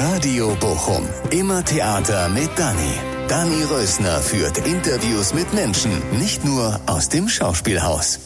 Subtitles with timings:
[0.00, 1.06] Radio Bochum.
[1.30, 2.94] Immer Theater mit Dani.
[3.28, 8.18] Dani Rösner führt Interviews mit Menschen, nicht nur aus dem Schauspielhaus.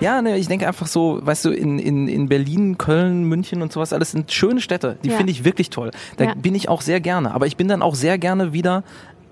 [0.00, 3.72] Ja, ne, ich denke einfach so, weißt du, in, in, in Berlin, Köln, München und
[3.72, 4.98] sowas, alles sind schöne Städte.
[5.04, 5.16] Die Ja.
[5.16, 5.90] finde ich wirklich toll.
[6.16, 6.34] Da Ja.
[6.34, 7.32] bin ich auch sehr gerne.
[7.32, 8.82] Aber ich bin dann auch sehr gerne wieder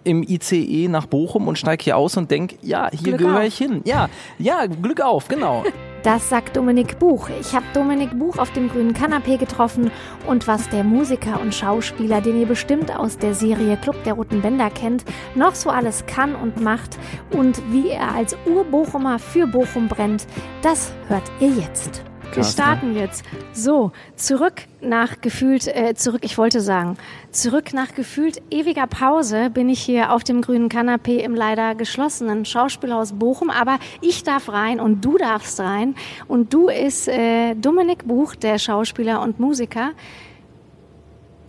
[0.04, 3.82] im ICE nach Bochum und steige hier aus und denke, ja, hier gehöre ich hin.
[3.84, 4.08] Ja,
[4.38, 5.64] ja, Glück auf, genau.
[6.04, 7.28] Das sagt Dominik Buch.
[7.40, 9.90] Ich habe Dominik Buch auf dem grünen Kanapee getroffen
[10.28, 14.40] und was der Musiker und Schauspieler, den ihr bestimmt aus der Serie Club der Roten
[14.40, 15.04] Bänder kennt,
[15.34, 16.98] noch so alles kann und macht
[17.30, 20.26] und wie er als Ur-Bochumer für Bochum brennt,
[20.62, 22.02] das hört ihr jetzt.
[22.34, 22.48] Wir ne?
[22.48, 23.24] starten jetzt.
[23.52, 26.96] So, zurück nach gefühlt, äh, zurück, ich wollte sagen,
[27.30, 32.45] zurück nach gefühlt ewiger Pause bin ich hier auf dem grünen Kanapee im leider geschlossenen
[32.45, 35.95] Schauspielhaus Bochum, aber ich darf rein und du darfst rein.
[36.28, 39.90] Und du ist äh, Dominik Buch, der Schauspieler und Musiker,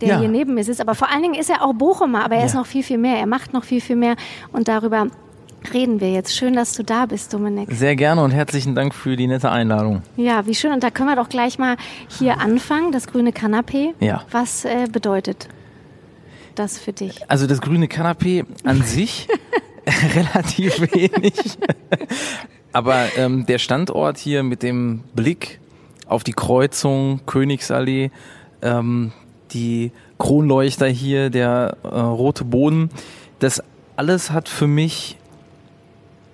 [0.00, 0.18] der Ja.
[0.20, 0.80] hier neben mir sitzt.
[0.80, 2.60] Aber vor allen Dingen ist er auch Bochumer, aber er ist Ja.
[2.60, 3.18] noch viel, viel mehr.
[3.18, 4.16] Er macht noch viel, viel mehr.
[4.52, 5.06] Und darüber
[5.72, 6.34] reden wir jetzt.
[6.34, 7.68] Schön, dass du da bist, Dominik.
[7.70, 10.02] Sehr gerne und herzlichen Dank für die nette Einladung.
[10.16, 10.72] Ja, wie schön.
[10.72, 11.76] Und da können wir doch gleich mal
[12.08, 13.94] hier anfangen, das grüne Kanapee.
[14.00, 14.24] Ja.
[14.30, 15.48] Was äh, bedeutet
[16.54, 17.28] das für dich?
[17.30, 19.28] Also das grüne Kanapee an sich
[20.14, 21.34] relativ wenig.
[22.72, 25.60] Aber ähm, der Standort hier mit dem Blick
[26.06, 28.10] auf die Kreuzung Königsallee,
[28.62, 29.12] ähm,
[29.52, 32.90] die Kronleuchter hier, der äh, rote Boden,
[33.38, 33.62] das
[33.96, 35.16] alles hat für mich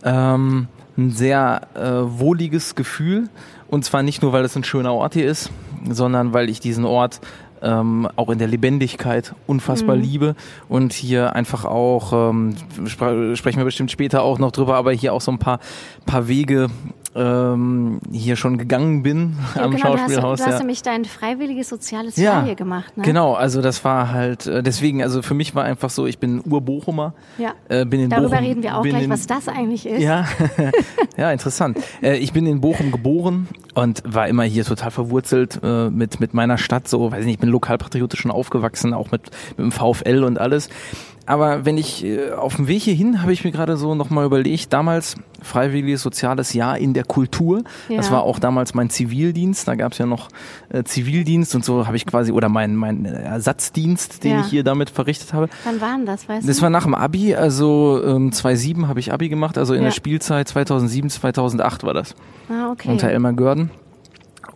[0.05, 3.29] ähm, ein sehr äh, wohliges Gefühl.
[3.69, 5.51] Und zwar nicht nur, weil es ein schöner Ort hier ist,
[5.89, 7.21] sondern weil ich diesen Ort
[7.63, 10.35] ähm, auch in der Lebendigkeit unfassbar liebe
[10.69, 12.55] und hier einfach auch, ähm,
[12.87, 15.61] spre sprechen wir bestimmt später auch noch drüber, aber hier auch so ein paar,
[16.07, 16.69] paar Wege
[17.17, 20.39] ähm, hier schon gegangen bin am genau, du hast, Schauspielhaus.
[20.39, 20.59] du hast ja.
[20.59, 22.97] nämlich dein freiwilliges soziales Ja, Jahr hier gemacht.
[22.97, 23.05] Ne?
[23.05, 26.43] Genau, also das war halt, äh, deswegen, also für mich war einfach so, ich bin
[26.45, 27.15] Ur-Bochumer.
[27.39, 27.55] Ja.
[27.69, 30.03] Äh, bin in Darüber Bochum, reden wir auch bin gleich, in, was das eigentlich ist.
[30.03, 30.27] Ja,
[31.17, 31.79] ja, interessant.
[32.03, 36.35] Äh, ich bin in Bochum geboren und war immer hier total verwurzelt äh, mit, mit
[36.35, 39.73] meiner Stadt, so, weiß ich nicht, ich bin lokalpatriotisch schon aufgewachsen, auch mit, mit dem
[39.73, 40.69] VfL und alles.
[41.29, 44.73] Aber wenn ich äh, auf dem Weg hierhin, habe ich mir gerade so nochmal überlegt,
[44.73, 47.65] damals freiwilliges soziales Jahr in der Kultur.
[47.89, 48.13] Das Ja.
[48.13, 49.67] war auch damals mein Zivildienst.
[49.67, 50.29] Da gab es ja noch
[50.69, 54.41] äh, Zivildienst und so habe ich quasi, oder mein, mein Ersatzdienst, den Ja.
[54.43, 55.49] ich hier damit verrichtet habe.
[55.65, 56.63] Wann war denn das, weißt Das du?
[56.63, 59.87] war nach dem Abi, also ähm, 2007 habe ich Abi gemacht, also in Ja.
[59.87, 62.15] der Spielzeit 2007, 2008 war das
[62.49, 62.89] ah, okay.
[62.89, 63.71] unter Elmar Görden.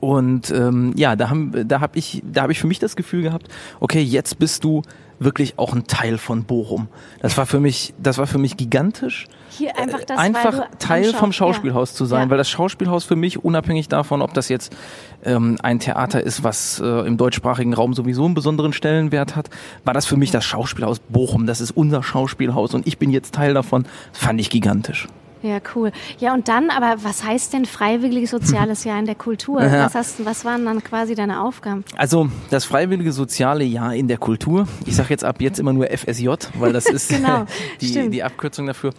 [0.00, 3.22] Und ähm, ja, da haben, da habe ich, da habe ich für mich das Gefühl
[3.22, 3.48] gehabt,
[3.80, 4.82] okay, jetzt bist du
[5.18, 6.88] wirklich auch ein Teil von Bochum.
[7.20, 11.18] Das war für mich, das war für mich gigantisch, Hier einfach das, einfach Teil Schau-
[11.18, 11.96] vom Schauspielhaus ja.
[11.96, 12.30] zu sein, Ja.
[12.30, 14.74] weil das Schauspielhaus für mich unabhängig davon, ob das jetzt
[15.22, 19.50] ähm, ein Theater ist, was äh, im deutschsprachigen Raum sowieso einen besonderen Stellenwert hat,
[19.84, 21.46] war das für mich das Schauspielhaus Bochum.
[21.46, 23.84] Das ist unser Schauspielhaus und ich bin jetzt Teil davon.
[24.14, 25.06] Das fand ich gigantisch.
[25.42, 25.92] Ja, cool.
[26.18, 29.60] Ja, und dann, aber was heißt denn freiwilliges soziales Jahr in der Kultur?
[29.70, 29.86] Ja.
[29.86, 31.84] Was, hast, was waren dann quasi deine Aufgaben?
[31.96, 34.66] Also das freiwillige soziale Jahr in der Kultur.
[34.84, 36.28] Ich sage jetzt ab jetzt immer nur FSJ,
[36.58, 37.44] weil das ist Genau,
[37.80, 38.92] die, die Abkürzung dafür.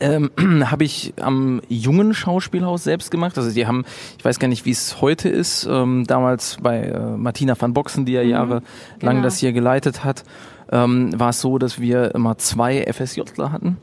[0.00, 0.30] Ähm,
[0.70, 3.36] habe ich am jungen Schauspielhaus selbst gemacht.
[3.36, 3.84] Also die haben,
[4.18, 8.06] ich weiß gar nicht, wie es heute ist, ähm, damals bei äh, Martina van Boxen,
[8.06, 8.62] die ja jahrelang
[9.00, 9.22] genau.
[9.22, 10.24] das hier geleitet hat,
[10.72, 13.76] ähm, war es so, dass wir immer zwei FSJler hatten.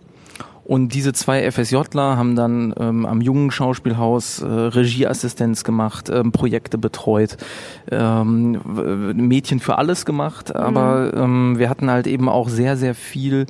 [0.72, 6.78] Und diese zwei FSJler haben dann ähm, am jungen Schauspielhaus äh, Regieassistenz gemacht, ähm, Projekte
[6.78, 7.36] betreut,
[7.92, 8.62] ähm,
[9.14, 13.48] Mädchen für alles gemacht, aber ähm, wir hatten halt eben auch sehr, sehr viel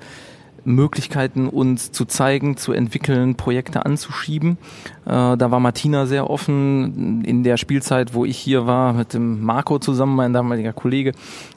[0.63, 4.57] Möglichkeiten, uns zu zeigen, zu entwickeln, Projekte anzuschieben.
[5.05, 7.23] Äh, da war Martina sehr offen.
[7.25, 11.13] In der Spielzeit, wo ich hier war, mit dem Marco zusammen, mein damaliger Kollege,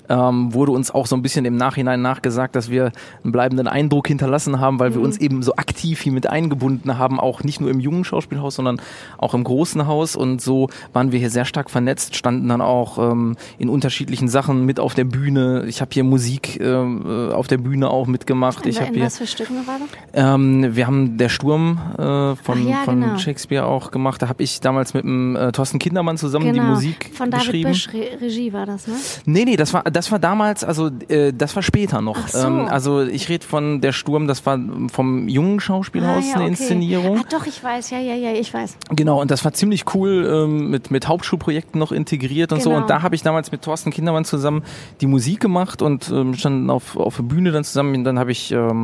[0.08, 4.08] ähm, wurde uns auch so ein bisschen im Nachhinein nachgesagt, dass wir einen bleibenden Eindruck
[4.08, 7.70] hinterlassen haben, weil wir uns eben so aktiv hier mit eingebunden haben, auch nicht nur
[7.70, 8.80] im jungen Schauspielhaus, sondern
[9.18, 10.16] auch im großen Haus.
[10.16, 14.64] Und so waren wir hier sehr stark vernetzt, standen dann auch ähm, in unterschiedlichen Sachen
[14.64, 15.64] mit auf der Bühne.
[15.66, 18.66] Ich habe hier Musik ähm, äh, auf der Bühne auch mitgemacht.
[18.66, 19.88] Ich in, in hier was für Stücken war das?
[20.34, 23.18] ähm, wir haben der Sturm äh, von, ja, von genau.
[23.18, 24.22] Shakespeare auch gemacht.
[24.22, 26.70] Da habe ich damals mit dem äh, Thorsten Kindermann zusammen die Genau.
[26.70, 27.70] Musik Von David geschrieben.
[27.70, 28.94] Büsch, Re Regie war das, ne?
[29.26, 32.28] Nee, nee, das war das war damals, also äh, das war später noch.
[32.28, 32.46] So.
[32.46, 34.58] Ähm, also ich rede von der Sturm, das war
[34.90, 36.50] vom jungen Schauspielhaus Ah, ja, eine okay.
[36.50, 37.18] Inszenierung.
[37.18, 38.76] Ah, doch, ich weiß, ja, ja, ja, ich weiß.
[38.90, 42.70] Genau, und das war ziemlich cool ähm, mit, mit Hauptschulprojekten noch integriert und so.
[42.70, 42.82] Genau.
[42.82, 44.62] Und da habe ich damals mit Thorsten Kindermann zusammen
[45.00, 47.94] die Musik gemacht und ähm, standen auf, auf der Bühne dann zusammen.
[47.96, 48.83] Und dann habe ich ähm,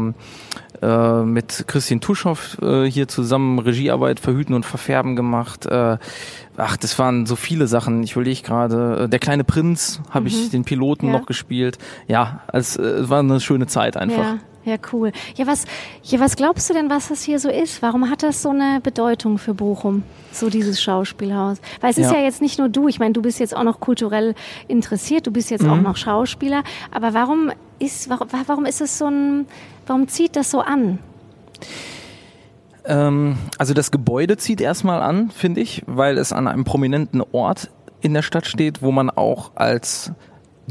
[0.83, 5.67] äh, mit Christian Tuschow äh, hier zusammen Regiearbeit verhüten und verfärben gemacht.
[5.67, 5.99] Äh,
[6.57, 8.03] ach, das waren so viele Sachen.
[8.03, 11.13] Ich überlege gerade, äh, der kleine Prinz habe ich den Piloten Mhm.
[11.13, 11.19] Ja.
[11.21, 11.79] noch gespielt.
[12.09, 14.25] Ja, es, äh, es war eine schöne Zeit einfach.
[14.25, 15.13] Ja, ja, cool.
[15.37, 15.65] Ja, was,
[16.03, 17.81] ja, was glaubst du denn, was das hier so ist?
[17.83, 20.03] Warum hat das so eine Bedeutung für Bochum,
[20.33, 21.59] so dieses Schauspielhaus?
[21.81, 22.19] Weil es ist Ja.
[22.19, 24.35] ja jetzt nicht nur du, ich meine, du bist jetzt auch noch kulturell
[24.69, 25.83] interessiert, du bist jetzt auch Mhm.
[25.83, 29.47] noch Schauspieler, aber warum ist, warum, warum ist es so ein,
[29.87, 30.99] warum zieht das so an?
[32.85, 37.71] Ähm, also das Gebäude zieht erstmal an, finde ich, weil es an einem prominenten Ort
[38.01, 40.13] in der Stadt steht, wo man auch als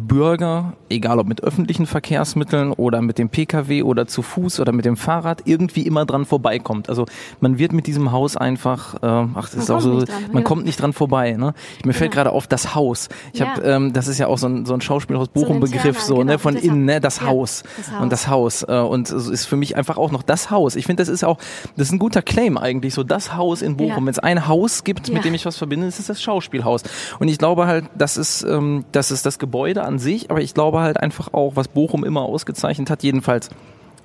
[0.02, 4.86] Bürger, egal ob mit öffentlichen Verkehrsmitteln oder mit dem Pkw oder zu Fuß oder mit
[4.86, 6.90] dem Fahrrad, irgendwie immer dran vorbeikommt.
[6.90, 7.06] Also
[7.40, 10.38] man wird mit diesem Haus einfach, äh, ach, das Man ist auch so, dran, man
[10.44, 10.48] ja.
[10.48, 11.34] kommt nicht dran vorbei.
[11.34, 11.54] Ne?
[11.86, 12.24] Mir fällt Ja.
[12.24, 13.10] gerade auf das Haus.
[13.34, 13.48] Ich Ja.
[13.56, 16.16] habe, ähm, das ist ja auch so ein, so ein Schauspielhaus So Bochum-Begriff, interner, so
[16.16, 18.02] genau, ne, von innen, ne, das ja, Haus das Haus.
[18.02, 20.76] und das Haus äh, und es ist für mich einfach auch noch das Haus.
[20.76, 21.38] Ich finde, das ist auch,
[21.78, 24.06] das ist ein guter Claim eigentlich, so das Haus in Bochum.
[24.06, 26.84] Wenn es ein Haus gibt, mit dem ich was verbinde, ist es das Schauspielhaus.
[27.20, 30.54] Und ich glaube halt, das ist, ähm, das ist das Gebäude an sich, aber ich
[30.54, 33.50] glaube halt einfach auch, was Bochum immer ausgezeichnet hat, jedenfalls.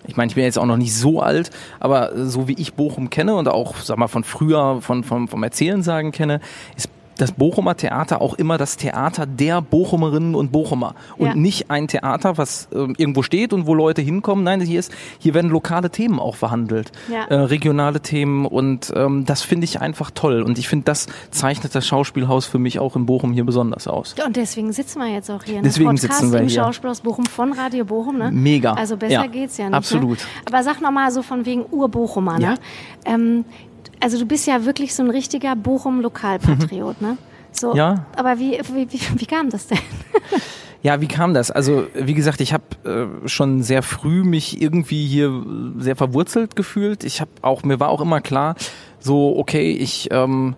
[0.07, 1.51] Ich meine, ich bin jetzt auch noch nicht so alt,
[1.81, 5.43] aber so wie ich Bochum kenne und auch, sag mal, von früher, von, vom, vom
[5.43, 6.41] Erzählen sagen kenne,
[6.77, 11.35] ist das Bochumer Theater auch immer das Theater der Bochumerinnen und Bochumer und Ja.
[11.35, 14.45] nicht ein Theater, was ähm, irgendwo steht und wo Leute hinkommen.
[14.45, 17.25] Nein, hier ist, hier werden lokale Themen auch verhandelt, Ja.
[17.25, 21.75] äh, regionale Themen und ähm, das finde ich einfach toll und ich finde, das zeichnet
[21.75, 24.15] das Schauspielhaus für mich auch in Bochum hier besonders aus.
[24.27, 25.57] Und deswegen sitzen wir jetzt auch hier.
[25.57, 25.63] Ne?
[25.63, 26.63] Deswegen Podcast sitzen wir im hier.
[26.63, 28.31] Schauspielhaus Bochum von Radio Bochum, ne?
[28.33, 28.73] Mega.
[28.73, 29.75] Also besser Ja, geht's ja nicht.
[29.75, 30.19] absolut.
[30.19, 30.25] Ne?
[30.47, 32.57] Aber sag nochmal so von wegen Ur-Bochumer, ne?
[33.05, 33.45] Ähm,
[34.01, 37.17] also du bist ja wirklich so ein richtiger Bochum-Lokalpatriot, ne?
[37.53, 38.07] So, Ja.
[38.17, 39.79] Aber wie, wie, wie, wie kam das denn?
[40.83, 41.51] Ja, wie kam das?
[41.51, 42.65] Also, wie gesagt, ich habe
[43.25, 47.05] äh, schon sehr früh mich irgendwie hier äh, sehr verwurzelt gefühlt.
[47.05, 48.55] Ich habe auch, mir war auch immer klar,
[48.99, 50.57] so, okay, ich, ähm,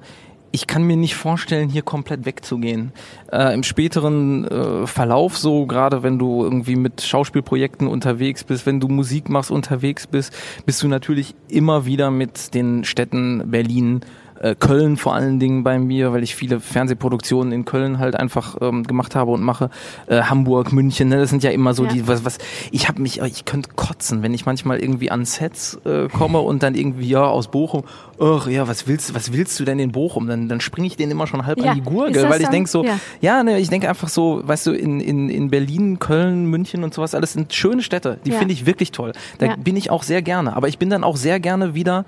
[0.56, 2.93] ich kann mir nicht vorstellen, hier komplett wegzugehen.
[3.31, 8.81] Äh, Im späteren äh, Verlauf, so gerade wenn du irgendwie mit Schauspielprojekten unterwegs bist, wenn
[8.81, 14.00] du Musik machst, unterwegs bist, bist du natürlich immer wieder mit den Städten Berlin,
[14.40, 18.56] äh, Köln vor allen Dingen bei mir, weil ich viele Fernsehproduktionen in Köln halt einfach
[18.60, 19.70] ähm, gemacht habe und mache.
[20.06, 21.92] Äh, Hamburg, München, ne, das sind ja immer so Ja.
[21.92, 22.38] die, was, was,
[22.70, 26.62] ich habe mich, ich könnte kotzen, wenn ich manchmal irgendwie an Sets äh, komme und
[26.62, 27.84] dann irgendwie, ja, aus Bochum,
[28.20, 30.26] ach ja, was willst, was willst du denn in Bochum?
[30.26, 32.68] Dann, dann springe ich denen immer schon halb Ja, an die Gurgel, weil ich denk
[32.68, 32.98] so, ja.
[33.20, 36.94] ja, ne, ich denke einfach so, weißt du, in, in, in Berlin, Köln, München und
[36.94, 39.12] sowas, alles sind schöne Städte, die finde ich wirklich toll.
[39.38, 42.04] Da bin ich auch sehr gerne, aber ich bin dann auch sehr gerne wieder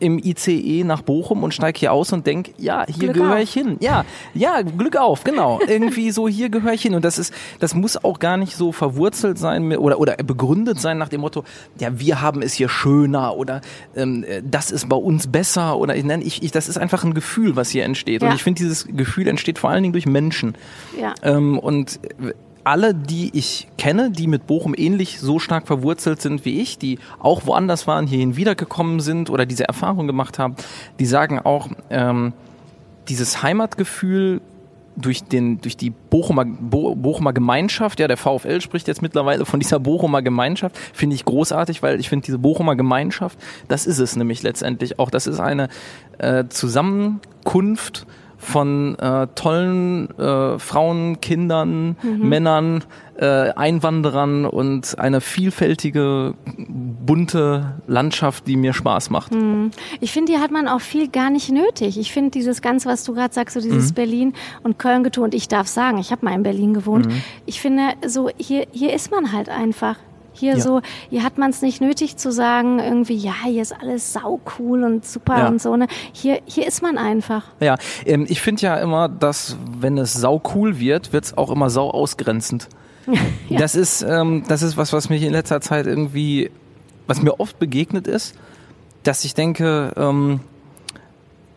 [0.00, 3.76] im ICE nach Bochum und steig hier aus und denk, ja, hier gehöre ich hin.
[3.80, 4.04] Ja,
[4.34, 5.60] ja, Glück auf, genau.
[5.68, 6.94] Irgendwie so, hier gehöre ich hin.
[6.94, 10.98] Und das ist, das muss auch gar nicht so verwurzelt sein oder, oder begründet sein
[10.98, 11.44] nach dem Motto,
[11.78, 13.60] ja, wir haben es hier schöner oder
[13.96, 17.04] ähm, äh, das ist bei uns besser oder ich nenne, ich, ich, das ist einfach
[17.04, 18.22] ein Gefühl, was hier entsteht.
[18.22, 18.28] Ja.
[18.28, 20.56] Und ich finde, dieses Gefühl entsteht vor allen Dingen durch Menschen.
[20.98, 21.14] ja.
[21.22, 22.00] Ähm, und
[22.68, 26.98] alle, die ich kenne, die mit Bochum ähnlich so stark verwurzelt sind wie ich, die
[27.18, 30.54] auch woanders waren, hierhin wiedergekommen sind oder diese Erfahrung gemacht haben,
[30.98, 32.34] die sagen auch, ähm,
[33.08, 34.42] dieses Heimatgefühl
[34.96, 39.60] durch, den, durch die Bochumer, Bo, Bochumer Gemeinschaft, ja, der VfL spricht jetzt mittlerweile von
[39.60, 43.38] dieser Bochumer Gemeinschaft, finde ich großartig, weil ich finde, diese Bochumer Gemeinschaft,
[43.68, 45.08] das ist es nämlich letztendlich auch.
[45.08, 45.68] Das ist eine
[46.18, 48.06] äh, Zusammenkunft
[48.38, 52.84] von äh, tollen äh, Frauen, Kindern, Männern,
[53.16, 56.34] äh, Einwanderern und eine vielfältige,
[57.04, 59.32] bunte Landschaft, die mir Spaß macht.
[60.00, 61.98] Ich finde, die hat man auch viel gar nicht nötig.
[61.98, 63.72] Ich finde dieses Ganze, was du gerade sagst, so Mhm.
[63.72, 65.24] dieses Berlin und Köln getun.
[65.24, 67.06] Und ich darf sagen, ich habe mal in Berlin gewohnt.
[67.06, 67.22] Mhm.
[67.44, 69.96] Ich finde, so hier, hier ist man halt einfach.
[70.38, 70.60] Hier Ja.
[70.60, 70.80] so,
[71.10, 74.84] hier hat man es nicht nötig zu sagen, irgendwie, ja, hier ist alles sau cool
[74.84, 75.48] und super Ja.
[75.48, 75.76] und so.
[75.76, 75.86] Ne?
[76.12, 77.44] Hier, hier ist man einfach.
[77.60, 77.76] Ja,
[78.06, 81.70] ähm, ich finde ja immer, dass wenn es sau cool wird, wird es auch immer
[81.70, 82.68] sau ausgrenzend.
[83.48, 83.58] Ja.
[83.58, 86.50] Das ist, ähm, das ist was, was mich in letzter Zeit irgendwie,
[87.06, 88.34] was mir oft begegnet ist,
[89.02, 90.40] dass ich denke, ähm,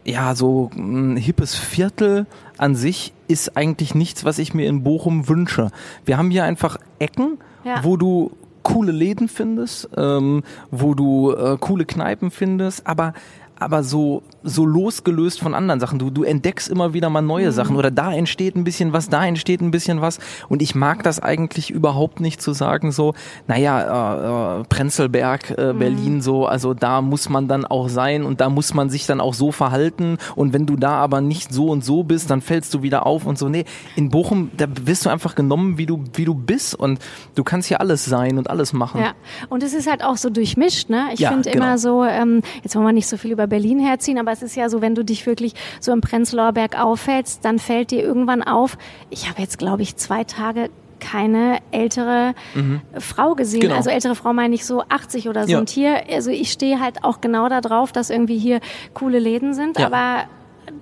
[0.06, 2.26] ja, so ein hippes Viertel
[2.58, 5.72] an sich ist eigentlich nichts, was ich mir in Bochum wünsche.
[6.06, 7.84] Wir haben hier einfach Ecken, Ja.
[7.84, 8.32] wo du
[8.64, 13.14] coole Läden findest, ähm, wo du äh, coole Kneipen findest, aber
[13.62, 16.00] aber so so losgelöst von anderen Sachen.
[16.00, 19.26] Du du entdeckst immer wieder mal neue Sachen oder da entsteht ein bisschen was, da
[19.26, 20.20] entsteht ein bisschen was
[20.50, 23.14] und ich mag das eigentlich überhaupt nicht zu sagen so,
[23.48, 28.42] naja, äh, äh, Prenzlberg, äh, Berlin so, also da muss man dann auch sein und
[28.42, 31.68] da muss man sich dann auch so verhalten und wenn du da aber nicht so
[31.70, 33.48] und so bist, dann fällst du wieder auf und so.
[33.50, 37.00] Nee, in Bochum, da wirst du einfach genommen, wie du wie du bist und
[37.36, 39.02] du kannst hier alles sein und alles machen.
[39.02, 39.14] Ja,
[39.50, 41.10] und es ist halt auch so durchmischt, ne?
[41.14, 41.66] Ich Ja, finde genau.
[41.66, 44.42] immer so, ähm, jetzt wollen wir nicht so viel über Berlin herziehen, aber aber es
[44.42, 48.02] ist ja so, wenn du dich wirklich so im Prenzlauer Berg aufhältst, dann fällt dir
[48.02, 48.78] irgendwann auf,
[49.10, 50.70] ich habe jetzt, glaube ich, zwei Tage
[51.00, 52.82] keine ältere mhm.
[53.00, 53.62] Frau gesehen.
[53.62, 53.76] Genau.
[53.76, 55.54] Also ältere Frau meine ich so 80 oder so.
[55.54, 55.60] Ja.
[55.60, 58.62] Und hier, also ich stehe halt auch genau da drauf, dass irgendwie hier
[58.94, 59.88] coole Läden sind, ja.
[59.88, 60.26] aber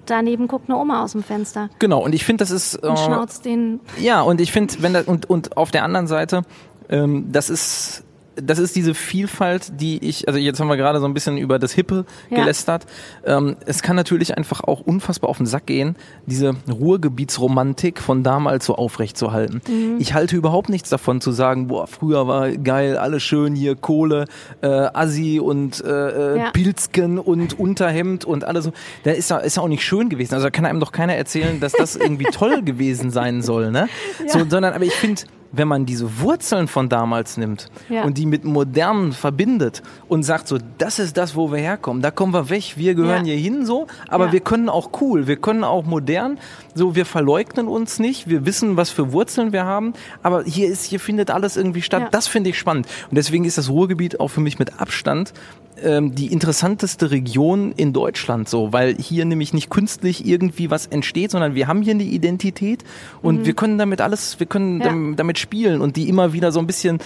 [0.06, 1.70] daneben guckt eine Oma aus dem Fenster.
[1.79, 2.75] Genau, und ich finde, das ist.
[2.75, 3.79] Äh, und schnauzt den.
[3.98, 6.41] Ja, und ich finde, wenn das, und, und auf der anderen Seite,
[6.89, 8.03] ähm, das ist
[8.41, 11.60] das ist diese Vielfalt, die ich, also jetzt haben wir gerade so ein bisschen über
[11.60, 12.39] das Hippe ja.
[12.39, 12.86] gelästert.
[13.25, 18.65] Ähm, es kann natürlich einfach auch unfassbar auf den Sack gehen, diese Ruhrgebietsromantik von damals
[18.65, 19.62] so aufrechtzuerhalten.
[19.67, 19.98] Mhm.
[20.00, 24.25] Ich halte überhaupt nichts davon zu sagen, boah, früher war geil, alles schön hier, Kohle,
[24.62, 26.51] äh, Assi und äh, äh ja.
[26.51, 28.74] Pilzken und Unterhemd und alles so.
[29.03, 30.34] Da ist ja, ist ja auch nicht schön gewesen.
[30.34, 33.89] Also da kann einem doch keiner erzählen, dass das irgendwie toll gewesen sein soll, ne?
[34.25, 34.34] Ja.
[34.34, 38.03] So, sondern, aber ich finde, wenn man diese Wurzeln von damals nimmt ja.
[38.03, 42.12] und die mit modernen verbindet und sagt so, das ist das, wo wir herkommen, da
[42.12, 43.34] kommen wir weg, wir gehören ja.
[43.34, 44.32] hier hin so, aber ja.
[44.34, 46.39] wir können auch cool, wir können auch modern,
[46.75, 50.86] so wir verleugnen uns nicht, wir wissen, was für Wurzeln wir haben, aber hier ist,
[50.86, 52.10] hier findet alles irgendwie statt.
[52.12, 55.34] Das finde ich spannend und deswegen ist das Ruhrgebiet auch für mich mit Abstand
[55.83, 61.31] ähm, die interessanteste Region in Deutschland so, weil hier nämlich nicht künstlich irgendwie was entsteht,
[61.31, 62.83] sondern wir haben hier eine Identität
[63.21, 63.45] und mhm.
[63.45, 65.15] wir können damit alles, wir können ja.
[65.15, 67.00] damit spielen und die immer wieder so ein bisschen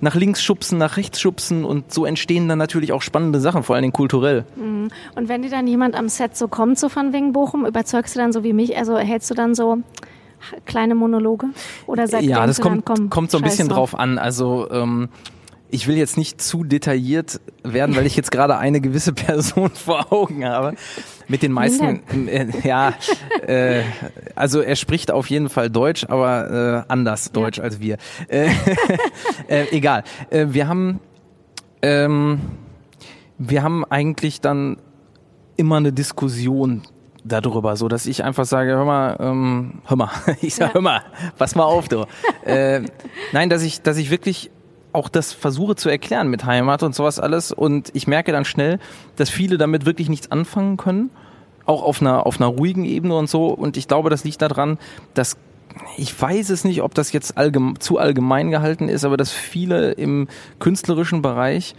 [0.00, 3.74] nach links schubsen, nach rechts schubsen und so entstehen dann natürlich auch spannende Sachen, vor
[3.74, 4.44] allen Dingen kulturell.
[4.56, 4.88] Mhm.
[5.14, 8.18] Und wenn dir dann jemand am Set so kommt, so von wegen Bochum, überzeugst du
[8.18, 9.78] dann so wie mich, also hältst du dann so
[10.64, 11.46] kleine Monologe?
[11.86, 14.18] Oder sagst ja, das kommt, dann, komm, kommt so ein bisschen drauf an.
[14.18, 15.08] Also ähm,
[15.70, 20.12] ich will jetzt nicht zu detailliert werden, weil ich jetzt gerade eine gewisse Person vor
[20.12, 20.74] Augen habe.
[21.28, 22.94] Mit den meisten, äh, ja,
[23.46, 23.82] äh,
[24.34, 27.64] also er spricht auf jeden Fall Deutsch, aber äh, anders Deutsch ja.
[27.64, 27.98] als wir.
[28.28, 28.50] Äh,
[29.48, 30.02] äh, egal.
[30.30, 31.00] Äh, wir haben,
[31.82, 32.40] ähm,
[33.38, 34.78] wir haben eigentlich dann
[35.56, 36.82] immer eine Diskussion
[37.22, 40.10] darüber, so dass ich einfach sage, hör mal, ähm, hör mal,
[40.40, 40.74] ich sag, ja.
[40.74, 41.02] hör mal,
[41.38, 42.06] pass mal auf, du.
[42.44, 42.80] äh,
[43.32, 44.50] nein, dass ich, dass ich wirklich
[44.92, 47.52] auch das versuche zu erklären mit Heimat und sowas alles.
[47.52, 48.78] Und ich merke dann schnell,
[49.16, 51.10] dass viele damit wirklich nichts anfangen können.
[51.66, 53.48] Auch auf einer, auf einer ruhigen Ebene und so.
[53.48, 54.78] Und ich glaube, das liegt daran,
[55.14, 55.36] dass
[55.96, 59.92] ich weiß es nicht, ob das jetzt allgeme zu allgemein gehalten ist, aber dass viele
[59.92, 60.28] im
[60.58, 61.74] künstlerischen Bereich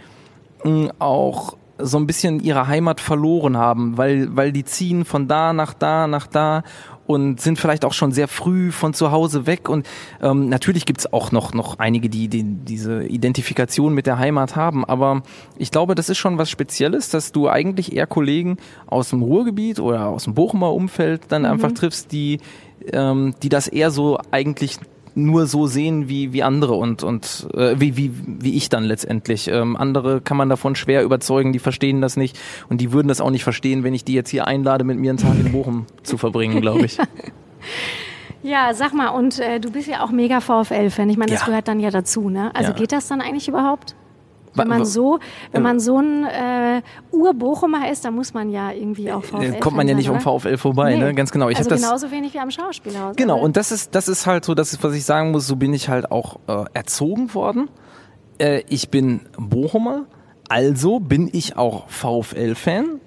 [0.62, 5.52] hm, auch so ein bisschen ihre Heimat verloren haben, weil, weil die ziehen von da
[5.52, 6.62] nach da nach da
[7.06, 9.68] und sind vielleicht auch schon sehr früh von zu Hause weg.
[9.68, 9.86] Und
[10.20, 14.84] ähm, natürlich gibt's auch noch, noch einige, die, die diese Identifikation mit der Heimat haben.
[14.84, 15.22] Aber
[15.56, 18.56] ich glaube, das ist schon was Spezielles, dass du eigentlich eher Kollegen
[18.86, 21.48] aus dem Ruhrgebiet oder aus dem Bochumer Umfeld dann mhm.
[21.48, 22.40] einfach triffst, die,
[22.92, 24.78] ähm, die das eher so eigentlich
[25.14, 29.48] nur so sehen wie, wie andere und, und äh, wie, wie, wie ich dann letztendlich.
[29.48, 32.38] Ähm, andere kann man davon schwer überzeugen, die verstehen das nicht
[32.68, 35.10] und die würden das auch nicht verstehen, wenn ich die jetzt hier einlade, mit mir
[35.10, 36.98] einen Tag in Bochum zu verbringen, glaube ich.
[38.42, 41.08] Ja, sag mal, und äh, du bist ja auch mega VfL-Fan.
[41.10, 41.46] Ich meine, das ja.
[41.46, 42.50] gehört dann ja dazu, ne?
[42.54, 42.76] Also ja.
[42.76, 43.94] geht das dann eigentlich überhaupt?
[44.54, 45.18] Wenn man so,
[45.52, 49.54] wenn man so ein äh, Ur-Bochumer ist, dann muss man ja irgendwie auch VfL.
[49.54, 51.02] Äh, kommt man ja nicht sein, um VfL vorbei, nee.
[51.02, 51.14] ne?
[51.14, 51.48] Ganz genau.
[51.48, 53.16] Ich also genauso wenig wie am Schauspielhaus.
[53.16, 53.34] Genau.
[53.34, 53.42] Oder?
[53.42, 55.46] Und das ist, das ist halt so, das ist, was ich sagen muss.
[55.46, 57.70] So bin ich halt auch äh, erzogen worden.
[58.38, 60.06] Äh, ich bin Bochumer,
[60.48, 63.00] also bin ich auch VfL-Fan.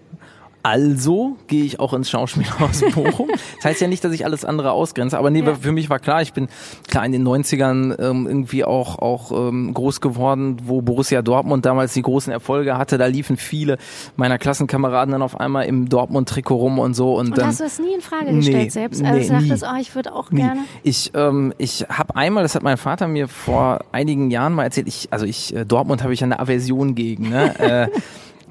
[0.65, 3.29] Also gehe ich auch ins Schauspielhaus Bochum.
[3.57, 5.53] Das heißt ja nicht, dass ich alles andere ausgrenze, aber nee, ja.
[5.53, 6.47] für mich war klar, ich bin
[6.87, 11.93] klar in den 90ern ähm, irgendwie auch, auch ähm, groß geworden, wo Borussia Dortmund damals
[11.93, 12.97] die großen Erfolge hatte.
[12.97, 13.77] Da liefen viele
[14.15, 17.13] meiner Klassenkameraden dann auf einmal im Dortmund-Trikot rum und so.
[17.13, 19.03] Und, und ähm, hast du das nie in Frage gestellt nee, selbst?
[19.03, 20.41] Also nee, sagtest, oh, ich würde auch nie.
[20.41, 20.61] gerne.
[20.81, 24.87] Ich, ähm, ich habe einmal, das hat mein Vater mir vor einigen Jahren mal erzählt,
[24.87, 27.29] ich, also ich, äh, Dortmund habe ich eine Aversion gegen.
[27.29, 27.59] Ne?
[27.59, 27.87] äh,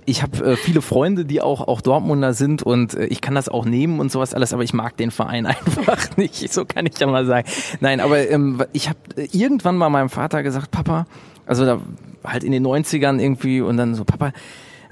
[0.06, 3.48] ich habe äh, viele Freunde, die auch auch Dortmunder sind und äh, ich kann das
[3.48, 6.52] auch nehmen und sowas alles, aber ich mag den Verein einfach nicht.
[6.52, 7.48] So kann ich ja mal sagen.
[7.80, 11.06] Nein, aber ähm, ich habe äh, irgendwann mal meinem Vater gesagt, Papa,
[11.46, 11.80] also da
[12.24, 14.32] halt in den 90ern irgendwie und dann so, Papa,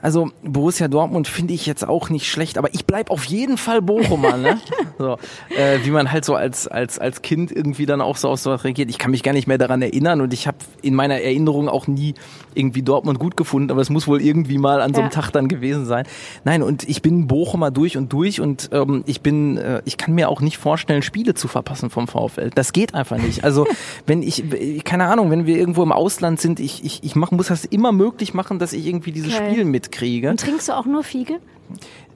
[0.02, 3.80] also Borussia Dortmund finde ich jetzt auch nicht schlecht, aber ich bleib auf jeden Fall
[3.80, 4.59] Bochumer, ne?
[4.99, 5.16] so,
[5.56, 8.64] äh, wie man halt so als als als Kind irgendwie dann auch so auf sowas
[8.64, 8.90] reagiert.
[8.90, 11.87] Ich kann mich gar nicht mehr daran erinnern und ich habe in meiner Erinnerung auch
[11.87, 12.14] nie
[12.54, 15.21] irgendwie Dortmund gut gefunden, aber es muss wohl irgendwie mal an so einem ja.
[15.21, 16.04] Tag dann gewesen sein.
[16.44, 20.14] Nein, und ich bin Bochumer durch und durch und ähm, ich bin, äh, ich kann
[20.14, 22.50] mir auch nicht vorstellen, Spiele zu verpassen vom VfL.
[22.54, 23.44] Das geht einfach nicht.
[23.44, 23.68] Also
[24.06, 24.42] wenn ich,
[24.85, 27.92] keine Ahnung, wenn wir irgendwo im Ausland sind, ich ich ich mach, muss das immer
[27.92, 29.52] möglich machen, dass ich irgendwie dieses okay.
[29.52, 30.30] Spiel mit kriege.
[30.30, 31.38] Und trinkst du auch nur Fiege?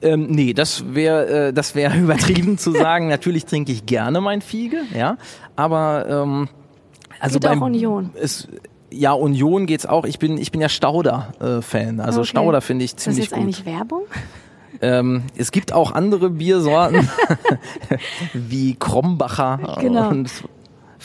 [0.01, 3.07] Ähm, nee, das wäre äh, das wäre übertrieben zu sagen.
[3.07, 5.17] Natürlich trinke ich gerne mein Fiege, ja,
[5.55, 6.49] aber ähm,
[7.19, 8.11] also Geht beim auch Union.
[8.21, 8.47] Es,
[8.91, 10.05] ja, Union geht's auch.
[10.05, 11.99] Ich bin ich bin ja Stauder äh, Fan.
[11.99, 12.29] Also okay.
[12.29, 13.39] Stauder finde ich ziemlich gut.
[13.39, 13.65] Ist das jetzt gut.
[13.65, 14.03] eigentlich Werbung?
[14.81, 17.09] Ähm, es gibt auch andere Biersorten,
[18.33, 20.09] wie Krombacher Genau.
[20.09, 20.29] und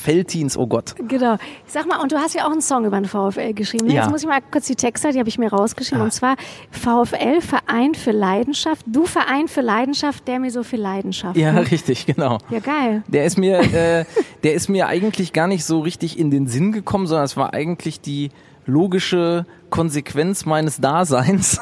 [0.02, 0.94] Feltins, oh Gott.
[1.09, 1.37] Genau.
[1.66, 3.87] Sag mal, und du hast ja auch einen Song über den VfL geschrieben.
[3.87, 3.94] Ne?
[3.94, 4.02] Ja.
[4.02, 6.02] Jetzt muss ich mal kurz die Texte, die habe ich mir rausgeschrieben.
[6.02, 6.37] Und zwar
[6.71, 8.85] VfL, Verein für Leidenschaft.
[8.87, 11.37] Du Verein für Leidenschaft, der mir so viel Leidenschaft.
[11.37, 11.71] Ja, ne?
[11.71, 12.38] richtig, genau.
[12.50, 13.04] Ja, geil.
[13.06, 14.04] Der ist mir, äh,
[14.42, 17.54] der ist mir eigentlich gar nicht so richtig in den Sinn gekommen, sondern es war
[17.54, 18.30] eigentlich die
[18.66, 21.61] logische Konsequenz meines Daseins.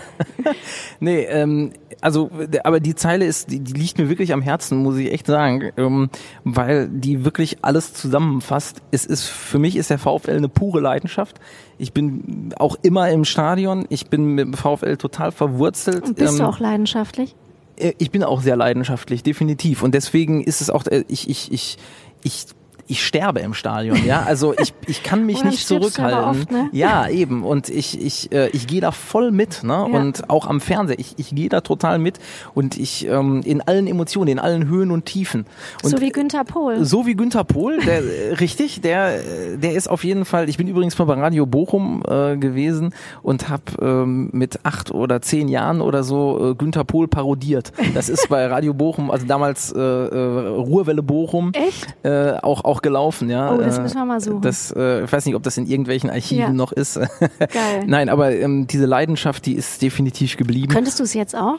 [1.00, 2.30] nee, ähm, also,
[2.64, 5.72] aber die Zeile ist, die, die liegt mir wirklich am Herzen, muss ich echt sagen,
[5.76, 6.10] ähm,
[6.44, 8.82] weil die wirklich alles zusammenfasst.
[8.90, 11.40] Es ist, für mich ist der VfL eine pure Leidenschaft.
[11.78, 13.86] Ich bin auch immer im Stadion.
[13.88, 16.04] Ich bin mit dem VfL total verwurzelt.
[16.04, 17.34] Und bist Ähm, du auch leidenschaftlich?
[17.76, 19.82] äh, ich bin auch sehr leidenschaftlich, definitiv.
[19.82, 21.78] Und deswegen ist es auch, äh, ich, ich, ich,
[22.22, 22.46] ich,
[22.88, 24.22] ich sterbe im Stadion, ja.
[24.22, 26.24] Also ich, ich kann mich nicht zurückhalten.
[26.24, 26.68] oft, ne?
[26.72, 27.44] Ja, eben.
[27.44, 29.72] Und ich, ich, äh, ich gehe da voll mit, ne?
[29.72, 29.98] Ja.
[29.98, 30.98] Und auch am Fernseher.
[30.98, 32.18] Ich, ich gehe da total mit.
[32.54, 35.46] Und ich ähm, in allen Emotionen, in allen Höhen und Tiefen.
[35.82, 36.84] Und so wie Günther Pohl.
[36.84, 40.48] so wie Günther Pohl, der äh, richtig, der äh, der ist auf jeden Fall.
[40.48, 45.20] Ich bin übrigens mal bei Radio Bochum äh, gewesen und habe ähm, mit acht oder
[45.22, 47.72] zehn Jahren oder so äh, Günther Pohl parodiert.
[47.94, 51.86] Das ist bei Radio Bochum, also damals äh, äh, Ruhrwelle Bochum, Echt?
[52.04, 53.52] äh, auch auch gelaufen, ja.
[53.54, 54.42] Oh, das Äh, müssen wir mal suchen.
[54.42, 56.48] Das, äh, ich weiß nicht, ob das in irgendwelchen Archiven Ja.
[56.52, 56.94] noch ist.
[57.38, 57.84] Geil.
[57.86, 60.72] Nein, aber ähm, diese Leidenschaft, die ist definitiv geblieben.
[60.72, 61.58] Könntest du es jetzt auch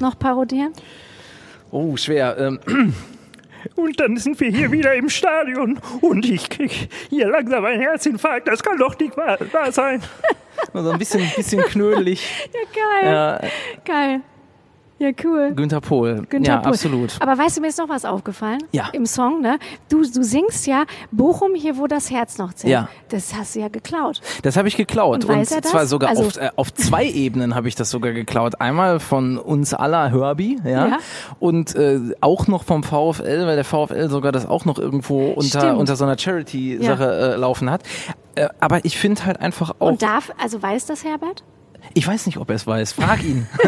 [0.00, 0.72] noch parodieren?
[1.70, 2.36] Oh, schwer.
[2.38, 2.60] Ähm,
[3.76, 8.46] Und dann sind wir hier wieder im Stadion und ich krieg hier langsam einen Herzinfarkt.
[8.46, 10.02] Das kann doch nicht wahr, wahr sein.
[10.74, 12.28] so ein bisschen, bisschen knödelig.
[12.52, 12.60] Ja,
[13.00, 13.14] geil.
[13.14, 13.40] Ja,
[13.86, 14.20] Geil.
[15.04, 15.52] Ja, cool.
[15.54, 16.24] Günther Pohl.
[16.30, 16.68] Günther ja, Pohl.
[16.72, 17.16] absolut.
[17.20, 18.58] Aber weißt du, mir ist noch was aufgefallen?
[18.72, 18.88] Ja.
[18.92, 19.58] Im Song, ne?
[19.90, 22.72] Du, du singst ja Bochum hier, wo das Herz noch zählt.
[22.72, 22.88] Ja.
[23.10, 24.22] Das hast du ja geklaut.
[24.42, 25.24] Das habe ich geklaut.
[25.26, 25.50] Und das?
[25.70, 28.60] zwar sogar Also- auf, äh, auf zwei Ebenen habe ich das sogar geklaut.
[28.60, 30.86] Einmal von uns aller Herbie, ja.
[30.88, 30.98] Ja.
[31.38, 35.60] Und äh, auch noch vom VfL, weil der VfL sogar das auch noch irgendwo unter,
[35.60, 35.78] Stimmt.
[35.78, 37.82] unter so einer Charity-Sache äh, laufen hat.
[38.36, 39.88] Äh, aber ich finde halt einfach auch.
[39.90, 41.44] Und darf, also weiß das Herbert?
[41.94, 42.92] Ich weiß nicht, ob er es weiß.
[42.92, 43.46] Frag ihn.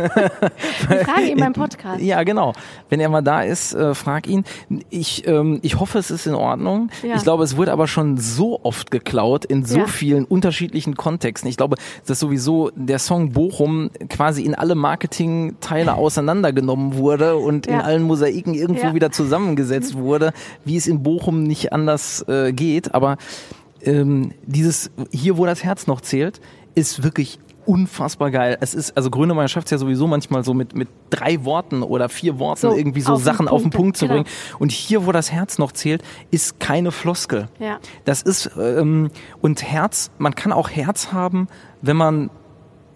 [0.88, 2.00] Wir fragen ihn beim Podcast.
[2.02, 2.52] Ja, genau.
[2.88, 4.44] Wenn er mal da ist, äh, frag ihn.
[4.90, 6.90] Ich, ähm, ich hoffe, es ist in Ordnung.
[7.02, 7.14] Ja.
[7.16, 9.86] Ich glaube, es wird aber schon so oft geklaut in so Ja.
[9.86, 11.48] vielen unterschiedlichen Kontexten.
[11.48, 17.74] Ich glaube, dass sowieso der Song Bochum quasi in alle Marketingteile auseinandergenommen wurde und in
[17.74, 17.80] Ja.
[17.82, 20.32] allen Mosaiken irgendwo wieder zusammengesetzt wurde,
[20.64, 22.92] wie es in Bochum nicht anders äh, geht.
[22.94, 23.18] Aber
[23.82, 26.40] ähm, dieses hier, wo das Herz noch zählt,
[26.74, 28.56] ist wirklich unfassbar geil.
[28.60, 32.08] Es ist, also Grönemeyer schafft es ja sowieso manchmal so mit, mit drei Worten oder
[32.08, 34.22] vier Worten So, irgendwie so auf den Sachen auf den Punkt, Punkt zu genau.
[34.22, 34.36] bringen.
[34.58, 37.48] Und hier, wo das Herz noch zählt, ist keine Floskel.
[37.58, 37.78] Ja.
[38.04, 41.48] Das ist, ähm, und Herz, man kann auch Herz haben,
[41.82, 42.30] wenn man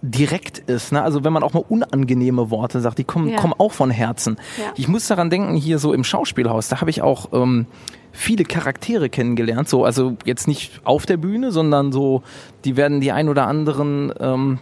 [0.02, 1.02] direkt ist, ne?
[1.02, 3.36] also wenn man auch mal unangenehme Worte sagt, die kommen, Ja.
[3.36, 4.36] kommen auch von Herzen.
[4.58, 4.72] Ja.
[4.76, 7.66] Ich muss daran denken, hier so im Schauspielhaus, da habe ich auch ähm,
[8.12, 12.22] viele Charaktere kennengelernt, so also jetzt nicht auf der Bühne, sondern so,
[12.64, 14.58] die werden die ein oder anderen ähm,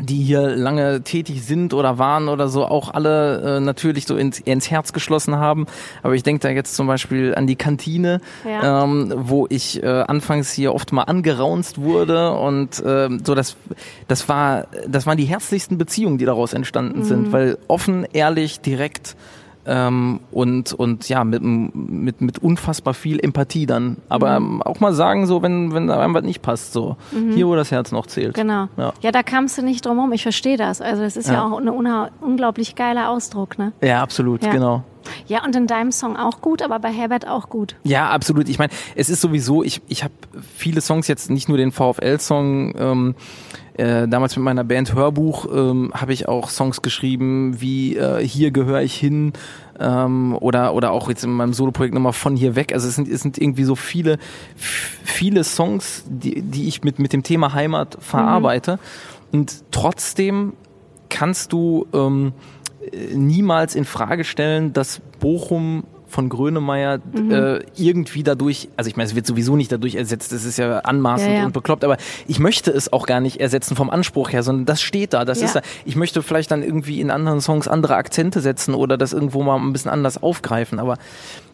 [0.00, 4.40] die hier lange tätig sind oder waren oder so, auch alle äh, natürlich so ins,
[4.40, 5.66] ins Herz geschlossen haben.
[6.02, 8.82] Aber ich denke da jetzt zum Beispiel an die Kantine, Ja.
[8.84, 13.56] ähm, wo ich äh, anfangs hier oft mal angeraunzt wurde und ähm, so das,
[14.08, 17.04] das war, das waren die herzlichsten Beziehungen, die daraus entstanden Mhm.
[17.04, 19.14] sind, weil offen, ehrlich, direkt
[19.66, 24.46] ähm, und und ja mit mit mit unfassbar viel Empathie dann, aber Mhm.
[24.56, 26.96] ähm, auch mal sagen so, wenn wenn da einem was nicht passt, so
[27.32, 28.34] hier wo das Herz noch zählt.
[28.34, 28.68] Genau.
[28.76, 28.92] Ja.
[29.00, 30.12] Ja, da kamst du nicht drum rum.
[30.12, 30.80] Ich verstehe das.
[30.80, 31.44] Also das ist ja, Ja.
[31.46, 31.68] auch ein
[32.20, 33.72] unglaublich geiler Ausdruck, ne?
[33.82, 34.52] Ja, absolut, Ja.
[34.52, 34.84] genau.
[35.26, 37.76] Ja, und in deinem Song auch gut, aber bei Herbert auch gut.
[37.84, 38.48] Ja, absolut.
[38.48, 40.14] Ich meine, es ist sowieso, ich, ich habe
[40.56, 43.14] viele Songs jetzt, nicht nur den VfL-Song, ähm,
[43.74, 48.52] äh, damals mit meiner Band Hörbuch ähm, habe ich auch Songs geschrieben, wie äh, Hier
[48.52, 49.32] gehöre ich hin
[49.80, 52.72] ähm, oder, oder auch jetzt in meinem Soloprojekt nochmal von hier weg.
[52.72, 54.18] Also es sind, es sind irgendwie so viele,
[54.56, 58.78] viele Songs, die, die ich mit, mit dem Thema Heimat verarbeite.
[59.32, 60.52] Und trotzdem
[61.08, 62.32] kannst du ähm,
[62.92, 65.84] äh, niemals in Frage stellen, dass Bochum
[66.14, 67.00] von Grönemeyer
[67.30, 70.78] äh, irgendwie dadurch, also ich meine, es wird sowieso nicht dadurch ersetzt, das ist ja
[70.78, 71.44] anmaßend Ja, ja.
[71.46, 71.96] und bekloppt, aber
[72.28, 75.40] ich möchte es auch gar nicht ersetzen vom Anspruch her, sondern das steht da, das
[75.40, 75.46] Ja.
[75.46, 75.60] ist da.
[75.84, 79.56] Ich möchte vielleicht dann irgendwie in anderen Songs andere Akzente setzen oder das irgendwo mal
[79.58, 80.96] ein bisschen anders aufgreifen, aber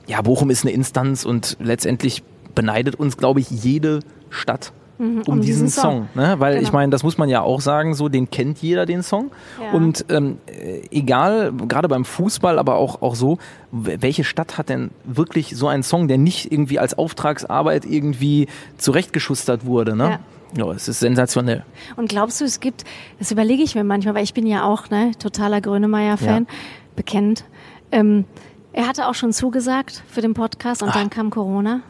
[0.07, 2.23] ja, Bochum ist eine Instanz und letztendlich
[2.55, 6.09] beneidet uns, glaube ich, jede Stadt um, um diesen, diesen Song.
[6.15, 6.23] Song.
[6.23, 6.37] ne?
[6.39, 6.73] Weil ich Genau.
[6.75, 9.31] meine, das muss man ja auch sagen, so den kennt jeder den Song.
[9.61, 9.73] Ja.
[9.73, 13.39] Und ähm, äh, egal, gerade beim Fußball, aber auch, auch so,
[13.73, 19.65] welche Stadt hat denn wirklich so einen Song, der nicht irgendwie als Auftragsarbeit irgendwie zurechtgeschustert
[19.65, 20.21] wurde, ne?
[20.57, 21.65] Ja, es ist sensationell.
[21.97, 22.83] Und glaubst du, es gibt,
[23.21, 26.49] das überlege ich mir manchmal, weil ich bin ja auch ne, totaler Grönemeyer-Fan,
[26.97, 27.45] bekennt.
[27.93, 28.25] Ähm,
[28.73, 31.81] er hatte auch schon zugesagt für den Podcast und dann kam Corona.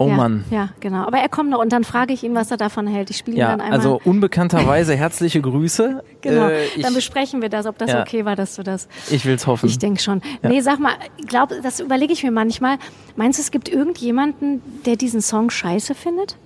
[0.00, 0.44] Oh ja, Mann.
[0.50, 1.06] Ja, genau.
[1.06, 3.10] Aber er kommt noch und dann frage ich ihn, was er davon hält.
[3.10, 3.78] Ich spiele Ja, dann einmal.
[3.78, 6.04] also unbekannterweise herzliche Grüße.
[6.20, 6.48] genau.
[6.48, 8.00] Äh, ich, dann besprechen wir das, ob das Ja.
[8.02, 8.86] okay war, dass du das.
[9.10, 9.68] ich will's hoffen.
[9.68, 10.22] Ich denke schon.
[10.42, 10.92] Nee, sag mal,
[11.26, 12.78] glaub, das überlege ich mir manchmal.
[13.16, 16.36] Meinst du, es gibt irgendjemanden, der diesen Song scheiße findet?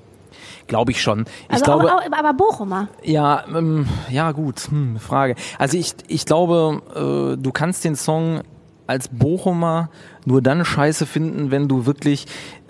[0.66, 1.26] Glaube ich schon.
[1.48, 2.88] Ich Also glaube, auch, auch, aber Bochumer.
[3.02, 5.34] Ja, ähm, ja gut, hm, Frage.
[5.58, 6.80] Also ich, ich glaube,
[7.36, 8.40] äh, du kannst den Song
[8.92, 9.90] als Bochumer
[10.24, 12.26] nur dann scheiße finden, wenn du wirklich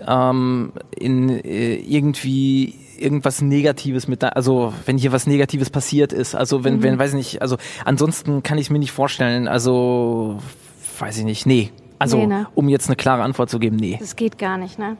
[0.06, 6.34] ähm, in äh, irgendwie irgendwas Negatives mit da, also wenn hier was Negatives passiert ist,
[6.34, 10.38] also wenn, wenn, weiß ich nicht, also ansonsten kann ich es mir nicht vorstellen, also
[10.98, 11.70] weiß ich nicht, nee.
[11.98, 12.46] Also, Nee, ne?
[12.54, 14.96] um jetzt eine klare Antwort zu geben, nee, Das geht gar nicht, ne?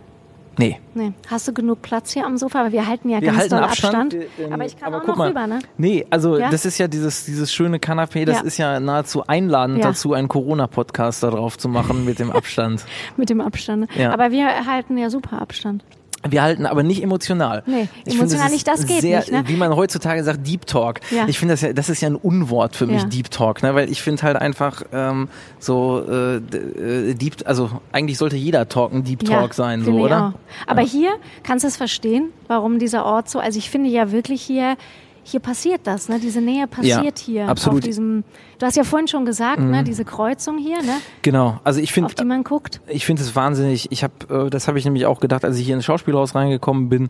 [0.58, 0.78] Nee.
[0.94, 1.12] Nee.
[1.28, 2.60] Hast du genug Platz hier am Sofa?
[2.60, 3.94] Aber wir halten ja Wir ganz halten doll Abstand.
[4.14, 4.14] Abstand.
[4.38, 5.28] ähm, aber ich kann auch guck noch mal.
[5.28, 5.58] rüber, ne?
[5.78, 6.50] Nee, also Ja?
[6.50, 8.42] das ist ja dieses, dieses schöne Kanapé, das Ja.
[8.42, 9.88] ist ja nahezu einladend Ja.
[9.88, 12.84] dazu, einen Corona-Podcast da drauf zu machen mit dem Abstand.
[13.16, 13.88] Mit dem Abstand.
[13.98, 15.84] Aber wir halten ja super Abstand.
[16.28, 17.62] Wir halten aber nicht emotional.
[17.66, 19.44] Nee, Ich emotional finde, nicht, das geht sehr, nicht, ne?
[19.46, 21.00] Wie man heutzutage sagt, Deep Talk.
[21.10, 21.26] Ja.
[21.26, 23.08] Ich finde das ja, das ist ja ein Unwort für mich, Ja.
[23.08, 23.74] Deep Talk, ne?
[23.74, 28.92] weil ich finde halt einfach ähm, so äh, äh, Deep, also eigentlich sollte jeder Talk
[28.92, 30.34] ein Deep Talk sein, so, oder?
[30.34, 30.68] Auch.
[30.68, 31.10] Aber hier
[31.42, 33.38] kannst du es verstehen, warum dieser Ort so.
[33.40, 34.76] Also ich finde ja wirklich hier.
[35.24, 36.18] Hier passiert das, ne?
[36.18, 37.48] Diese Nähe passiert hier.
[37.48, 37.76] absolut.
[37.76, 37.78] Mhm.
[37.78, 38.24] Auf diesem,
[38.58, 39.84] du hast ja vorhin schon gesagt, ne?
[39.84, 40.94] Diese Kreuzung hier, ne?
[41.22, 41.60] Genau.
[41.64, 42.80] Also ich finde Auf die man guckt.
[42.88, 43.90] Ich finde es wahnsinnig.
[43.92, 46.88] Ich habe, äh, das habe ich nämlich auch gedacht, als ich hier ins Schauspielhaus reingekommen
[46.88, 47.08] bin.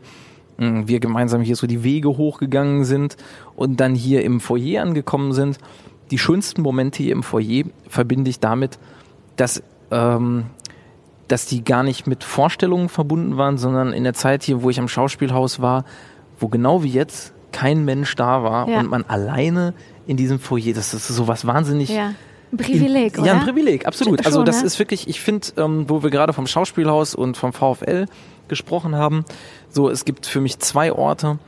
[0.59, 3.16] mh, Wir gemeinsam hier so die Wege hochgegangen sind
[3.57, 5.59] und dann hier im Foyer angekommen sind.
[6.11, 8.79] Die schönsten Momente hier im Foyer verbinde ich damit,
[9.37, 10.44] dass ähm,
[11.29, 14.79] dass die gar nicht mit Vorstellungen verbunden waren, sondern in der Zeit hier, wo ich
[14.79, 15.85] am Schauspielhaus war,
[16.38, 18.80] wo genau wie jetzt kein Mensch da war Ja.
[18.80, 19.74] und man alleine
[20.06, 22.14] in diesem Foyer, das ist so was wahnsinnig Ja.
[22.50, 23.26] Ein Privileg, in, oder?
[23.32, 24.18] Ja, ein Privileg, absolut.
[24.18, 24.66] Schon, also das ne?
[24.66, 28.06] ist wirklich, ich finde, ähm, wo wir gerade vom Schauspielhaus und vom VfL
[28.48, 29.24] gesprochen haben,
[29.70, 31.38] so es gibt für mich zwei Orte,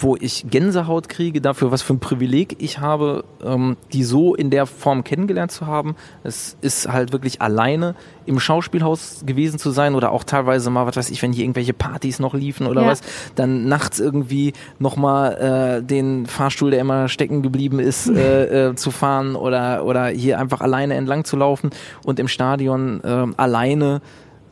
[0.00, 4.48] wo ich Gänsehaut kriege dafür, was für ein Privileg ich habe, ähm, die so in
[4.50, 5.96] der Form kennengelernt zu haben.
[6.22, 10.96] Es ist halt wirklich alleine im Schauspielhaus gewesen zu sein oder auch teilweise mal, was
[10.96, 12.88] weiß ich, wenn hier irgendwelche Partys noch liefen oder Ja.
[12.88, 13.00] was,
[13.34, 18.90] dann nachts irgendwie nochmal äh, den Fahrstuhl, der immer stecken geblieben ist, äh, äh, zu
[18.92, 21.70] fahren oder, oder hier einfach alleine entlang zu laufen
[22.04, 24.00] und im Stadion äh, alleine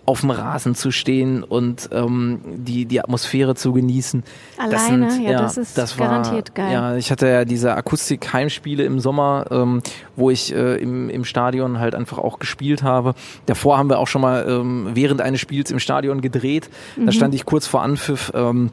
[0.07, 4.23] auf dem Rasen zu stehen und ähm, die, die Atmosphäre zu genießen.
[4.57, 5.21] Alleine?
[5.23, 6.73] Ja, das ist war, garantiert geil.
[6.73, 9.83] Ja, ich hatte ja diese Akustik-Heimspiele im Sommer, ähm,
[10.15, 13.15] wo ich äh, im, im Stadion halt einfach auch gespielt habe.
[13.47, 16.71] Davor haben wir auch schon mal ähm, während eines Spiels im Stadion gedreht.
[16.97, 17.07] Mhm.
[17.07, 18.33] Da stand ich kurz vor Anpfiff.
[18.35, 18.71] Ähm,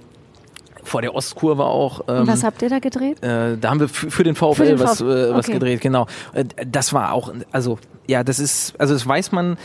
[0.84, 2.02] vor der Ostkurve auch.
[2.08, 3.24] Ähm, was habt ihr da gedreht?
[3.24, 5.54] äh, da haben wir für, den VfL Für den was, äh, was okay.
[5.54, 6.08] gedreht, genau.
[6.34, 9.58] Äh, das war auch, also ja, das ist, also das weiß man,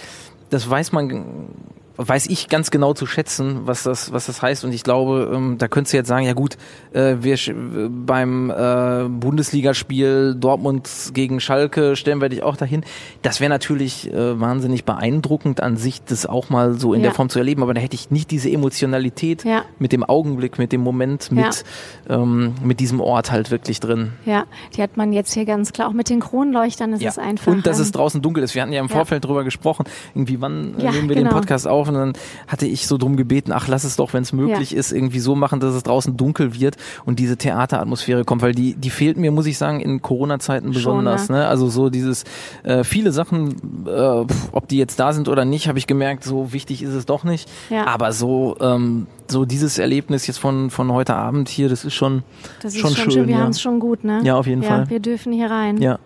[0.51, 1.49] das weiß man,
[2.01, 4.65] weiß ich ganz genau zu schätzen, was das, was das heißt.
[4.65, 6.57] Und ich glaube, ähm, da könntest du jetzt sagen, ja gut,
[6.93, 7.37] äh, wir
[7.91, 12.85] beim äh, Bundesligaspiel Dortmund gegen Schalke stellen wir dich auch dahin.
[13.23, 17.07] Das wäre natürlich äh, wahnsinnig beeindruckend an sich, das auch mal so in Ja.
[17.09, 17.63] der Form zu erleben.
[17.63, 19.65] Aber da hätte ich nicht diese Emotionalität Ja.
[19.79, 21.65] mit dem Augenblick, mit dem Moment, mit,
[22.09, 24.13] ähm, mit diesem Ort halt wirklich drin.
[24.25, 24.45] Ja,
[24.77, 25.89] die hat man jetzt hier ganz klar.
[25.89, 27.51] Auch mit den Kronleuchtern ist es einfach.
[27.51, 28.55] Und dass es ähm, draußen dunkel ist.
[28.55, 28.89] Wir hatten ja im.
[28.89, 29.85] Vorfeld drüber gesprochen,
[30.15, 31.31] irgendwie wann äh, nehmen wir genau.
[31.31, 32.13] den Podcast auf und dann
[32.47, 34.79] hatte ich so drum gebeten, ach lass es doch, wenn es möglich Ja.
[34.79, 38.75] ist, irgendwie so machen, dass es draußen dunkel wird und diese Theateratmosphäre kommt, weil die,
[38.75, 41.29] die fehlt mir, muss ich sagen, in Corona-Zeiten Schon, besonders.
[41.29, 41.47] Ne?
[41.47, 42.25] Also so dieses,
[42.63, 46.53] äh, viele Sachen, äh, ob die jetzt da sind oder nicht, habe ich gemerkt, so
[46.53, 47.49] wichtig ist es doch nicht.
[47.71, 47.87] Ja.
[47.87, 52.23] Aber so, ähm, so dieses Erlebnis jetzt von, von heute Abend hier, das ist schon,
[52.63, 53.27] das ist schon, schön.
[53.27, 53.43] Wir ja.
[53.43, 54.21] haben es schon gut, ne?
[54.25, 54.91] Ja, auf jeden ja, Fall.
[54.91, 55.81] Wir dürfen hier rein.
[55.81, 55.99] ja,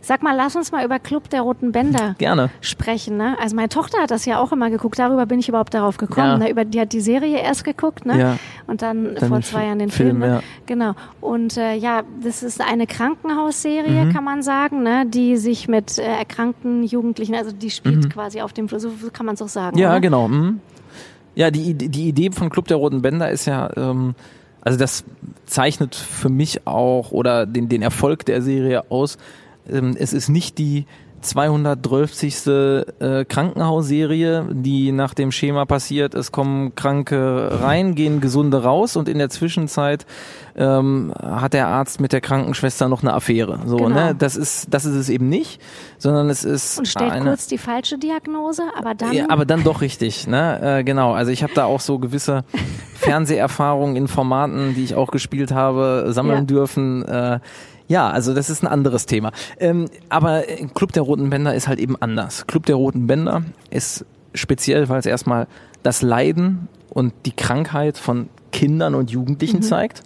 [0.00, 2.50] Sag mal, lass uns mal über Club der Roten Bänder gerne.
[2.60, 3.16] sprechen.
[3.16, 3.36] Ne?
[3.40, 4.98] Also meine Tochter hat das ja auch immer geguckt.
[4.98, 6.26] Darüber bin ich überhaupt darauf gekommen.
[6.26, 6.38] Ja.
[6.38, 6.50] Ne?
[6.50, 8.18] Über, die hat die Serie erst geguckt, ne?
[8.18, 8.38] Ja.
[8.66, 10.20] Und dann, Dann vor zwei Jahren den Film, Film.
[10.20, 10.26] ne?
[10.36, 10.42] ja.
[10.66, 10.94] Genau.
[11.20, 14.12] Und äh, ja, das ist eine Krankenhausserie, Mhm.
[14.12, 15.04] kann man sagen, ne?
[15.06, 18.08] die sich mit äh, erkrankten Jugendlichen, also die spielt Mhm.
[18.08, 19.76] quasi auf dem Flur, so kann man es auch sagen.
[19.78, 20.00] Ja, oder?
[20.00, 20.28] genau.
[20.28, 20.60] Mhm.
[21.34, 24.14] Ja, die, die Idee von Club der Roten Bänder ist ja, ähm,
[24.60, 25.04] also das
[25.46, 29.18] zeichnet für mich auch oder den, den Erfolg der Serie aus.
[29.70, 30.86] Ähm, es ist nicht die
[31.20, 32.46] 212.
[33.00, 39.08] Äh, Krankenhausserie, die nach dem Schema passiert, es kommen Kranke rein, gehen Gesunde raus und
[39.08, 40.06] in der Zwischenzeit
[40.56, 43.58] ähm, hat der Arzt mit der Krankenschwester noch eine Affäre.
[43.66, 43.88] So, Genau.
[43.90, 44.14] ne?
[44.16, 45.60] Das ist, das ist es eben nicht,
[45.98, 49.12] sondern es ist Und stellt eine, kurz die falsche Diagnose, aber dann.
[49.12, 50.78] ja, aber dann doch richtig, ne?
[50.78, 51.12] Äh, genau.
[51.14, 52.44] Also ich habe da auch so gewisse
[52.94, 56.44] Fernseherfahrungen in Formaten, die ich auch gespielt habe, sammeln Ja.
[56.44, 57.04] dürfen.
[57.04, 57.40] Äh,
[57.88, 59.32] ja, also das ist ein anderes Thema.
[59.58, 60.42] Ähm, aber
[60.74, 62.46] Club der Roten Bänder ist halt eben anders.
[62.46, 65.46] Club der Roten Bänder ist speziell, weil es erstmal
[65.82, 70.02] das Leiden und die Krankheit von Kindern und Jugendlichen zeigt.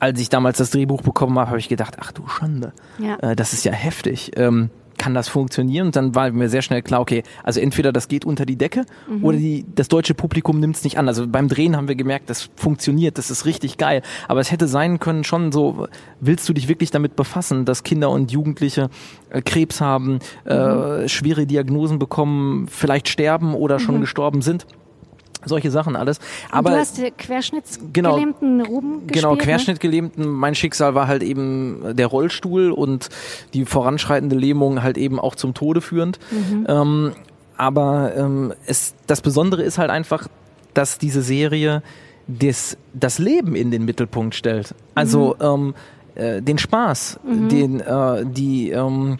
[0.00, 3.16] Als ich damals das Drehbuch bekommen habe, habe ich gedacht, ach du Schande, Ja.
[3.20, 4.32] äh, das ist ja heftig.
[4.36, 4.70] Ähm,
[5.04, 5.88] kann das funktionieren?
[5.88, 8.86] Und dann war mir sehr schnell klar, okay, also entweder das geht unter die Decke
[9.20, 11.08] oder die, das deutsche Publikum nimmt es nicht an.
[11.08, 14.00] Also beim Drehen haben wir gemerkt, das funktioniert, das ist richtig geil.
[14.28, 15.88] Aber es hätte sein können, schon so,
[16.20, 18.88] willst du dich wirklich damit befassen, dass Kinder und Jugendliche
[19.28, 24.66] äh, Krebs haben, äh, schwere Diagnosen bekommen, vielleicht sterben oder schon gestorben sind?
[25.46, 26.18] Solche Sachen alles.
[26.18, 29.36] Und Aber du hast den querschnittsgelähmten Ruben Genau, gespielt, ne?
[29.38, 30.28] Querschnittgelähmten.
[30.28, 33.08] Mein Schicksal war halt eben der Rollstuhl und
[33.52, 36.18] die voranschreitende Lähmung halt eben auch zum Tode führend.
[36.30, 36.66] Mhm.
[36.68, 37.12] Ähm,
[37.56, 40.28] aber ähm, es, das Besondere ist halt einfach,
[40.74, 41.82] dass diese Serie
[42.26, 44.74] das, das Leben in den Mittelpunkt stellt.
[44.94, 45.74] Also ähm,
[46.14, 49.18] äh, den Spaß, den äh, die ähm,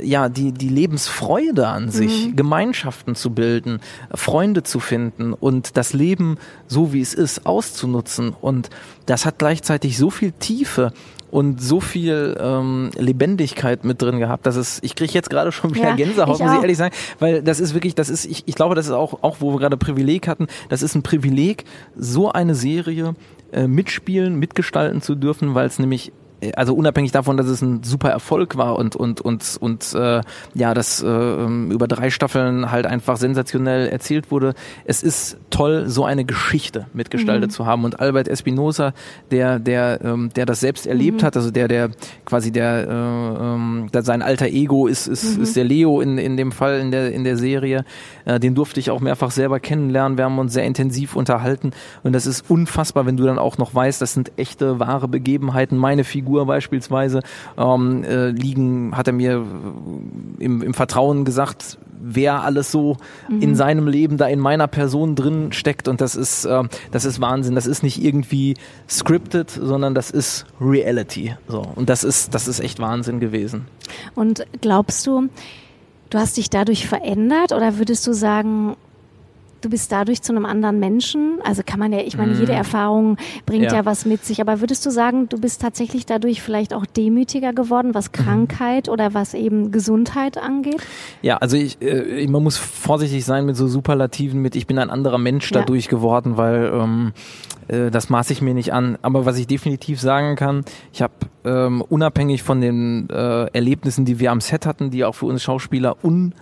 [0.00, 3.80] ja die die Lebensfreude an sich, Gemeinschaften zu bilden,
[4.14, 8.34] Freunde zu finden und das Leben so wie es ist auszunutzen.
[8.40, 8.70] Und
[9.06, 10.92] das hat gleichzeitig so viel Tiefe
[11.30, 15.74] und so viel ähm, Lebendigkeit mit drin gehabt, dass es ich kriege jetzt gerade schon
[15.74, 18.54] wieder Ja, Gänsehaut, muss ich ehrlich sagen, weil das ist wirklich, das ist, ich, ich
[18.54, 21.64] glaube, das ist auch, auch wo wir gerade Privileg hatten, das ist ein Privileg,
[21.96, 23.14] so eine Serie
[23.50, 26.12] äh, mitspielen, mitgestalten zu dürfen, weil es nämlich
[26.56, 30.20] also unabhängig davon, dass es ein super Erfolg war und und und und äh,
[30.54, 34.54] ja, das äh, ähm, über drei Staffeln halt einfach sensationell erzählt wurde.
[34.84, 38.92] Es ist toll, so eine Geschichte mitgestaltet zu haben und Albert Espinosa,
[39.30, 41.90] der der ähm, der das selbst erlebt hat, also der der
[42.24, 46.36] quasi der, äh, ähm, der sein alter Ego ist ist, ist der Leo in in
[46.36, 47.84] dem Fall in der in der Serie.
[48.24, 50.18] Äh, den durfte ich auch mehrfach selber kennenlernen.
[50.18, 53.74] Wir haben uns sehr intensiv unterhalten und das ist unfassbar, wenn du dann auch noch
[53.74, 55.76] weißt, das sind echte wahre Begebenheiten.
[55.76, 57.20] Meine Figur beispielsweise
[57.56, 62.96] ähm, äh, liegen, hat er mir äh, im, im Vertrauen gesagt, wer alles so
[63.28, 67.20] in seinem Leben da in meiner Person drin steckt und das ist äh, das ist
[67.20, 67.54] Wahnsinn.
[67.54, 68.56] Das ist nicht irgendwie
[68.88, 71.36] scripted, sondern das ist Reality.
[71.46, 73.66] So und das ist das ist echt Wahnsinn gewesen.
[74.14, 75.28] Und glaubst du,
[76.10, 78.76] du hast dich dadurch verändert oder würdest du sagen,
[79.62, 81.38] du bist dadurch zu einem anderen Menschen?
[81.44, 83.74] Also kann man ja, ich meine, jede Erfahrung bringt ja.
[83.74, 83.84] Ja.
[83.84, 87.94] was mit sich, aber würdest du sagen, du bist tatsächlich dadurch vielleicht auch demütiger geworden,
[87.94, 90.82] was Krankheit oder was eben Gesundheit angeht?
[91.22, 94.90] Ja, also ich, äh, man muss vorsichtig sein mit so Superlativen mit ich bin ein
[94.90, 95.60] anderer Mensch Ja.
[95.60, 97.12] dadurch geworden, weil ähm,
[97.68, 98.98] äh, das maße ich mir nicht an.
[99.02, 104.18] Aber was ich definitiv sagen kann, ich habe ähm, unabhängig von den äh, Erlebnissen, die
[104.18, 106.34] wir am Set hatten, die auch für uns Schauspieler un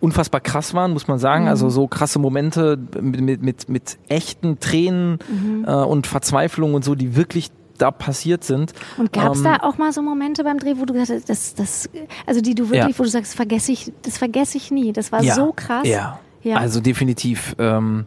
[0.00, 1.46] unfassbar krass waren, muss man sagen.
[1.48, 5.18] Also so krasse Momente mit, mit, mit, mit echten Tränen
[5.66, 8.72] äh, und Verzweiflung und so, die wirklich da passiert sind.
[8.98, 11.28] Und gab es Ähm, da auch mal so Momente beim Dreh, wo du gesagt hast,
[11.28, 11.90] das, das,
[12.26, 12.98] also die du wirklich, Ja.
[12.98, 14.92] wo du sagst, vergesse ich, das vergesse ich nie.
[14.92, 15.86] Das war so krass.
[15.86, 16.18] Ja.
[16.42, 16.56] Ja.
[16.56, 17.54] Also definitiv.
[17.58, 18.04] Ähm,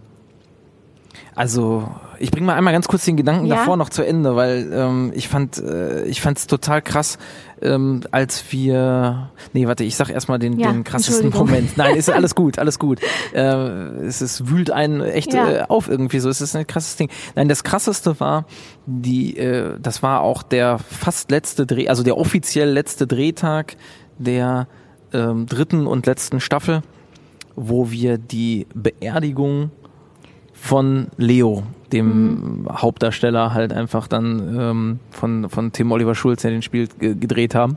[1.36, 3.56] also ich bringe mal einmal ganz kurz den Gedanken Ja.
[3.56, 7.18] davor noch zu Ende, weil ähm, ich fand äh, ich fand's total krass,
[7.62, 11.32] ähm, als wir nee warte ich sag erstmal den, Ja, den krassesten.
[11.32, 11.76] Moment.
[11.78, 13.00] Nein, ist alles gut, alles gut.
[13.34, 15.50] Äh, es ist, wühlt einen echt Ja.
[15.52, 16.30] äh, auf irgendwie so.
[16.30, 17.10] Es ist ein krasses Ding.
[17.36, 18.46] Nein, das krasseste war
[18.86, 23.76] die äh, das war auch der fast letzte Dreh, also der offiziell letzte Drehtag
[24.18, 24.68] der
[25.14, 26.82] ähm, dritten und letzten Staffel
[27.56, 29.70] wo wir die Beerdigung
[30.64, 36.62] von Leo, dem Hauptdarsteller, halt einfach dann ähm, von, von Tim Oliver Schulz, der den
[36.62, 37.76] spielt, ge gedreht haben.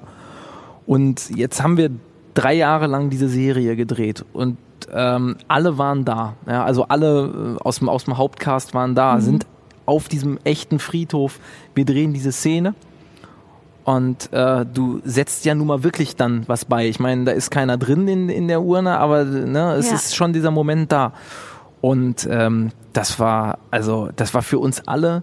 [0.86, 1.90] Und jetzt haben wir
[2.34, 4.56] drei Jahre lang diese Serie gedreht und
[4.92, 6.34] ähm, alle waren da.
[6.46, 9.46] Ja, also alle äh, aus dem, aus dem Hauptcast waren da, sind
[9.84, 11.40] auf diesem echten Friedhof.
[11.74, 12.74] Wir drehen diese Szene.
[13.82, 16.88] Und äh, du setzt ja nun mal wirklich dann was bei.
[16.88, 19.94] Ich meine, da ist keiner drin in, in der Urne, aber ne, es Ja.
[19.96, 21.12] ist schon dieser Moment da.
[21.86, 25.22] Und ähm, das war, also das war für uns alle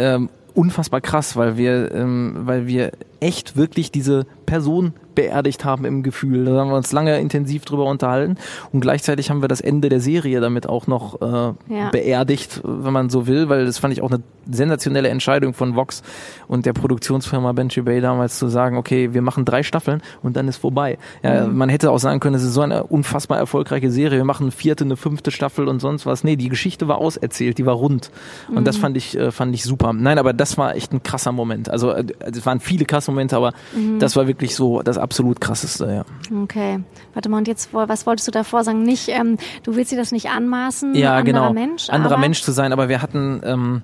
[0.00, 6.02] ähm, unfassbar krass, weil wir, ähm, weil wir echt wirklich diese Person beerdigt haben im
[6.02, 6.44] Gefühl.
[6.44, 8.36] Da haben wir uns lange intensiv drüber unterhalten
[8.72, 11.26] und gleichzeitig haben wir das Ende der Serie damit auch noch äh,
[11.74, 11.90] Ja.
[11.90, 16.02] beerdigt, wenn man so will, weil das fand ich auch eine sensationelle Entscheidung von Vox
[16.48, 20.48] und der Produktionsfirma Benji Bay damals zu sagen, okay, wir machen drei Staffeln und dann
[20.48, 20.96] ist vorbei.
[21.22, 24.44] Ja, Man hätte auch sagen können, es ist so eine unfassbar erfolgreiche Serie, wir machen
[24.44, 26.24] eine vierte, eine fünfte Staffel und sonst was.
[26.24, 28.10] Nee, die Geschichte war auserzählt, die war rund
[28.54, 29.92] und das fand ich äh, fand ich super.
[29.92, 31.68] Nein, aber das war echt ein krasser Moment.
[31.68, 33.52] Also äh, es waren viele krasse Momente, aber
[33.98, 36.42] das war wirklich so das absolut krasseste, ja.
[36.42, 36.80] Okay.
[37.14, 38.82] Warte mal, und jetzt, was wolltest du davor sagen?
[38.82, 41.52] Nicht, ähm, du willst dir das nicht anmaßen, ja, anderer genau.
[41.52, 43.82] Mensch, anderer Mensch zu sein, aber wir hatten, ähm,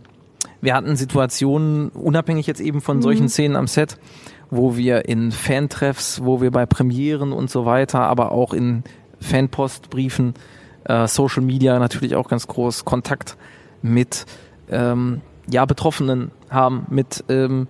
[0.61, 3.03] wir hatten Situationen, unabhängig jetzt eben von Mhm.
[3.03, 3.99] solchen Szenen am Set,
[4.51, 8.85] wo wir in Fantreffs, wo wir bei Premieren und so weiter, aber auch in
[9.21, 10.35] Fanpostbriefen,
[10.85, 13.37] äh, Social Media natürlich auch ganz groß, Kontakt
[13.83, 14.25] mit
[14.71, 17.69] ähm, ja, Betroffenen haben, mit ähm,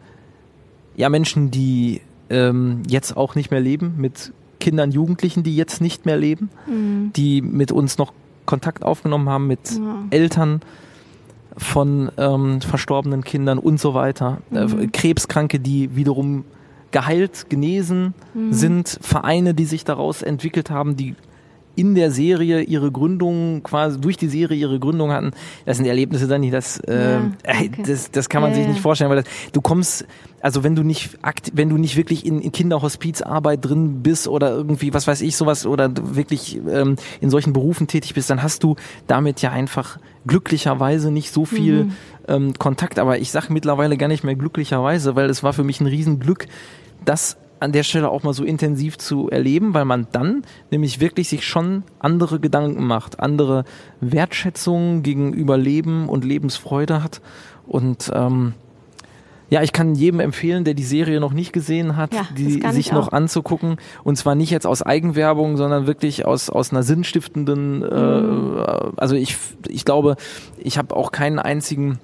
[0.96, 6.06] ja, Menschen, die ähm, jetzt auch nicht mehr leben, mit Kindern, Jugendlichen, die jetzt nicht
[6.06, 6.50] mehr leben,
[7.14, 8.12] die mit uns noch
[8.46, 9.78] Kontakt aufgenommen haben, mit
[10.10, 10.60] Eltern
[11.56, 16.44] von ähm, verstorbenen Kindern und so weiter, äh, Krebskranke, die wiederum
[16.90, 18.14] geheilt, genesen
[18.50, 21.14] sind, Vereine, die sich daraus entwickelt haben, die
[21.76, 25.30] in der Serie ihre Gründung quasi durch die Serie ihre Gründung hatten.
[25.64, 27.70] Das sind Erlebnisse dann nicht, das, äh, Ja, okay.
[27.86, 28.70] das, das kann man Ja, sich ja.
[28.72, 30.06] nicht vorstellen, weil das, du kommst,
[30.40, 34.50] also wenn du nicht akt, wenn du nicht wirklich in, in Kinderhospizarbeit drin bist oder
[34.50, 38.42] irgendwie, was weiß ich, sowas oder du wirklich ähm, in solchen Berufen tätig bist, dann
[38.42, 41.92] hast du damit ja einfach glücklicherweise nicht so viel Mhm.
[42.28, 42.98] ähm, Kontakt.
[42.98, 46.46] Aber ich sage mittlerweile gar nicht mehr glücklicherweise, weil es war für mich ein Riesenglück,
[47.04, 51.28] das an der Stelle auch mal so intensiv zu erleben, weil man dann nämlich wirklich
[51.28, 53.64] sich schon andere Gedanken macht, andere
[54.00, 57.20] Wertschätzung gegenüber Leben und Lebensfreude hat.
[57.66, 58.54] Und ähm,
[59.48, 62.64] ja, ich kann jedem empfehlen, der die Serie noch nicht gesehen hat, Ja, die sich
[62.78, 63.76] ich noch anzugucken.
[64.02, 68.58] Und zwar nicht jetzt aus Eigenwerbung, sondern wirklich aus, aus einer sinnstiftenden, Mhm.
[68.58, 69.36] äh, also ich,
[69.68, 70.16] ich glaube,
[70.58, 72.00] ich habe auch keinen einzigen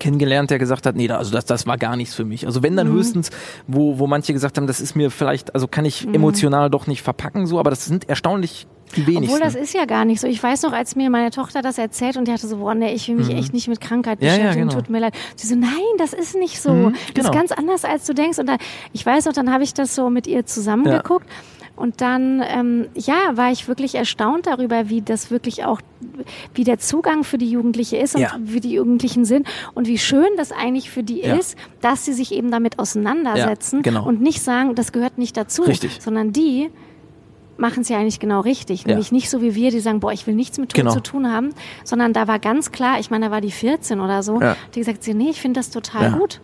[0.00, 2.46] kennengelernt, der gesagt hat, nee, da- also das, das war gar nichts für mich.
[2.46, 2.94] Also wenn dann Mhm.
[2.94, 3.30] höchstens,
[3.68, 6.14] wo, wo manche gesagt haben, das ist mir vielleicht, also kann ich Mhm.
[6.14, 9.24] emotional doch nicht verpacken, so, aber das sind erstaunlich wenigsten.
[9.36, 10.26] Obwohl das ist ja gar nicht so.
[10.26, 12.92] Ich weiß noch, als mir meine Tochter das erzählt und die hatte so, boah, nee,
[12.92, 14.26] ich will mich echt nicht mit Krankheit Mhm.
[14.26, 14.80] Ja, ja, beschäftigen, genau.
[14.80, 15.14] tut mir leid.
[15.36, 16.72] Sie so, nein, das ist nicht so.
[16.72, 17.28] Mhm, Das genau.
[17.30, 18.38] ist ganz anders, als du denkst.
[18.40, 18.56] Und da,
[18.92, 21.26] ich weiß noch, dann habe ich das so mit ihr zusammengeguckt.
[21.80, 25.80] Und dann, ähm, ja, war ich wirklich erstaunt darüber, wie das wirklich auch,
[26.54, 28.36] wie der Zugang für die Jugendliche ist und Ja.
[28.38, 31.36] wie die Jugendlichen sind und wie schön das eigentlich für die Ja.
[31.36, 34.06] ist, dass sie sich eben damit auseinandersetzen Ja, genau.
[34.06, 35.98] und nicht sagen, das gehört nicht dazu, Richtig.
[36.02, 36.68] sondern die
[37.56, 38.82] machen es ja eigentlich genau richtig.
[38.82, 38.88] Ja.
[38.88, 40.92] Nämlich nicht so wie wir, die sagen, boah, ich will nichts mit Tod Genau.
[40.92, 41.50] zu tun haben,
[41.84, 44.56] sondern da war ganz klar, ich meine, da war die 14 oder so, Ja.
[44.74, 46.18] die gesagt, sie, nee, ich finde das total Ja.
[46.18, 46.40] gut.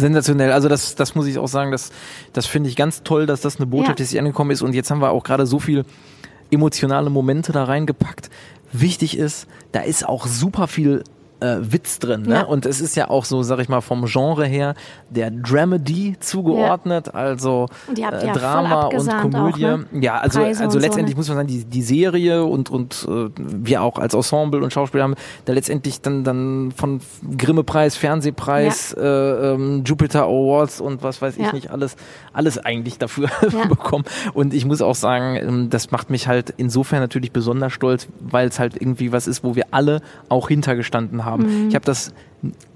[0.00, 0.52] Sensationell.
[0.52, 1.90] Also das, das muss ich auch sagen, das,
[2.32, 4.02] das finde ich ganz toll, dass das eine Botschaft Ja.
[4.04, 4.62] ist, die angekommen ist.
[4.62, 5.84] Und jetzt haben wir auch gerade so viel
[6.50, 8.30] emotionale Momente da reingepackt.
[8.72, 11.04] Wichtig ist, da ist auch super viel
[11.40, 12.22] äh, Witz drin.
[12.22, 12.34] Ne?
[12.34, 12.42] Ja.
[12.42, 14.74] Und es ist ja auch so, sag ich mal, vom Genre her
[15.10, 19.66] der Dramedy zugeordnet, also die habt äh, ja Drama und Komödie.
[19.66, 19.86] auch, ne?
[20.00, 21.18] Ja, also, Preise also und so, letztendlich ne?
[21.18, 25.04] muss man sagen, die, die Serie und, und äh, wir auch als Ensemble und Schauspieler
[25.04, 27.00] haben da letztendlich dann, dann von
[27.36, 31.52] Grimme-Preis, Fernsehpreis, äh, ähm, Jupiter Awards und was weiß ich Ja.
[31.52, 31.96] nicht, alles,
[32.32, 33.64] alles eigentlich dafür Ja.
[33.66, 34.04] bekommen.
[34.34, 38.48] Und ich muss auch sagen, ähm, das macht mich halt insofern natürlich besonders stolz, weil
[38.48, 41.29] es halt irgendwie was ist, wo wir alle auch hintergestanden haben.
[41.38, 41.68] Mhm.
[41.68, 42.12] Ich habe das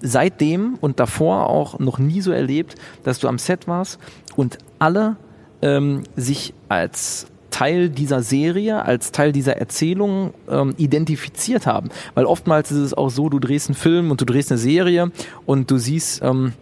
[0.01, 3.99] seitdem und davor auch noch nie so erlebt, dass du am Set warst
[4.37, 5.17] und alle
[5.63, 11.89] ähm, sich als Teil dieser Serie, als Teil dieser Erzählung ähm, identifiziert haben.
[12.15, 15.13] Weil oftmals ist es auch so, du drehst einen Film und du drehst eine Serie
[15.47, 16.53] und du siehst, ähm,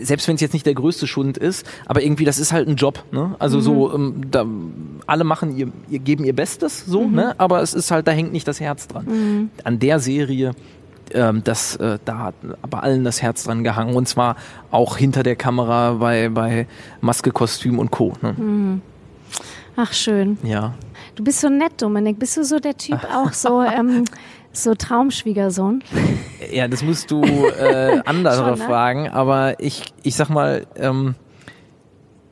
[0.00, 2.76] selbst wenn es jetzt nicht der größte Schund ist, aber irgendwie das ist halt ein
[2.76, 3.36] Job, ne?
[3.38, 4.46] Also so ähm, da,
[5.06, 7.38] alle machen ihr, ihr geben ihr Bestes so, ne?
[7.38, 9.50] Aber es ist halt da hängt nicht das Herz dran.
[9.62, 10.52] An der Serie
[11.14, 12.34] ähm, das äh, da hat
[12.68, 14.36] bei allen das Herz dran gehangen und zwar
[14.70, 16.66] auch hinter der Kamera bei bei
[17.00, 18.12] Maske, Kostüm und Co.
[18.22, 18.80] Ne?
[19.76, 20.38] Ach, schön.
[20.42, 20.74] Ja.
[21.14, 22.18] Du bist so nett, Dominik.
[22.18, 24.04] Bist du so der Typ auch so, ähm,
[24.52, 25.82] so Traumschwiegersohn?
[26.52, 28.64] Ja, das musst du äh, andere Schon, ne?
[28.64, 31.14] fragen, aber ich, ich sag mal, ähm,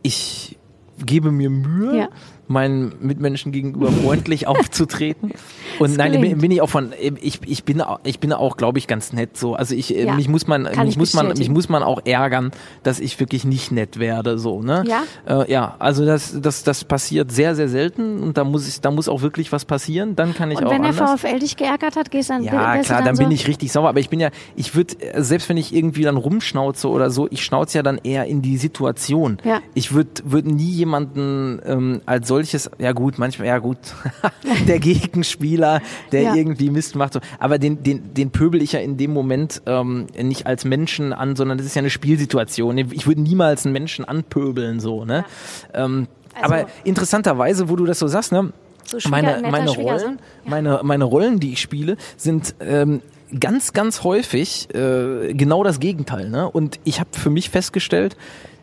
[0.02, 0.58] ich
[1.04, 2.08] gebe mir Mühe, Ja.
[2.48, 5.32] Meinen Mitmenschen gegenüber freundlich aufzutreten.
[5.78, 8.86] Und nein, bin, bin ich auch von, ich, ich bin, ich bin auch, glaube ich,
[8.86, 9.54] ganz nett so.
[9.54, 11.82] Also ich, äh, Ja, mich muss man, kann mich ich muss man, mich muss man
[11.82, 14.84] auch ärgern, dass ich wirklich nicht nett werde, so, ne?
[14.86, 15.42] Ja?
[15.42, 18.90] Äh, ja, also das, das, das passiert sehr, sehr selten und da muss ich, da
[18.90, 21.20] muss auch wirklich was passieren, dann kann ich Und auch wenn der anders.
[21.20, 23.88] VfL dich geärgert hat, gehst dann Ja, klar, dann so, bin ich richtig sauer.
[23.88, 27.44] Aber ich bin ja, ich würde, selbst wenn ich irgendwie dann rumschnauze oder so, ich
[27.44, 29.38] schnauze ja dann eher in die Situation.
[29.44, 29.60] Ja.
[29.74, 33.78] Ich würde würd nie jemanden ähm, als solches, ja gut, manchmal, ja gut,
[34.68, 35.80] der Gegenspieler,
[36.12, 36.34] der Ja.
[36.34, 37.14] irgendwie Mist macht.
[37.14, 37.20] So.
[37.38, 41.34] Aber den, den, den pöbel ich ja in dem Moment ähm, nicht als Menschen an,
[41.36, 42.76] sondern das ist ja eine Spielsituation.
[42.76, 45.24] Ich würde niemals einen Menschen anpöbeln, so, ne?
[45.72, 48.52] Ähm, Also- aber interessanterweise, wo du das so sagst, ne?
[48.84, 49.70] So meine, meine.
[49.70, 53.00] Rollen, meine, meine Rollen, die ich spiele, sind ähm,
[53.40, 56.28] ganz, ganz häufig äh, genau das Gegenteil.
[56.28, 56.48] Ne?
[56.48, 58.16] Und ich habe für mich festgestellt,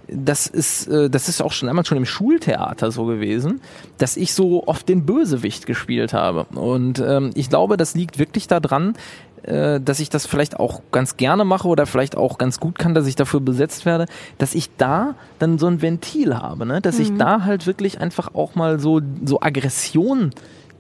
[0.08, 3.62] das ist, äh, das ist auch schon einmal schon im Schultheater so gewesen,
[3.98, 6.46] dass ich so oft den Bösewicht gespielt habe.
[6.56, 8.96] Und ähm, ich glaube, das liegt wirklich daran,
[9.44, 12.94] äh, dass ich das vielleicht auch ganz gerne mache oder vielleicht auch ganz gut kann,
[12.94, 14.06] dass ich dafür besetzt werde,
[14.38, 16.82] dass ich da dann so ein Ventil habe, ne?
[16.82, 17.02] dass Mhm.
[17.04, 20.32] ich da halt wirklich einfach auch mal so, so Aggression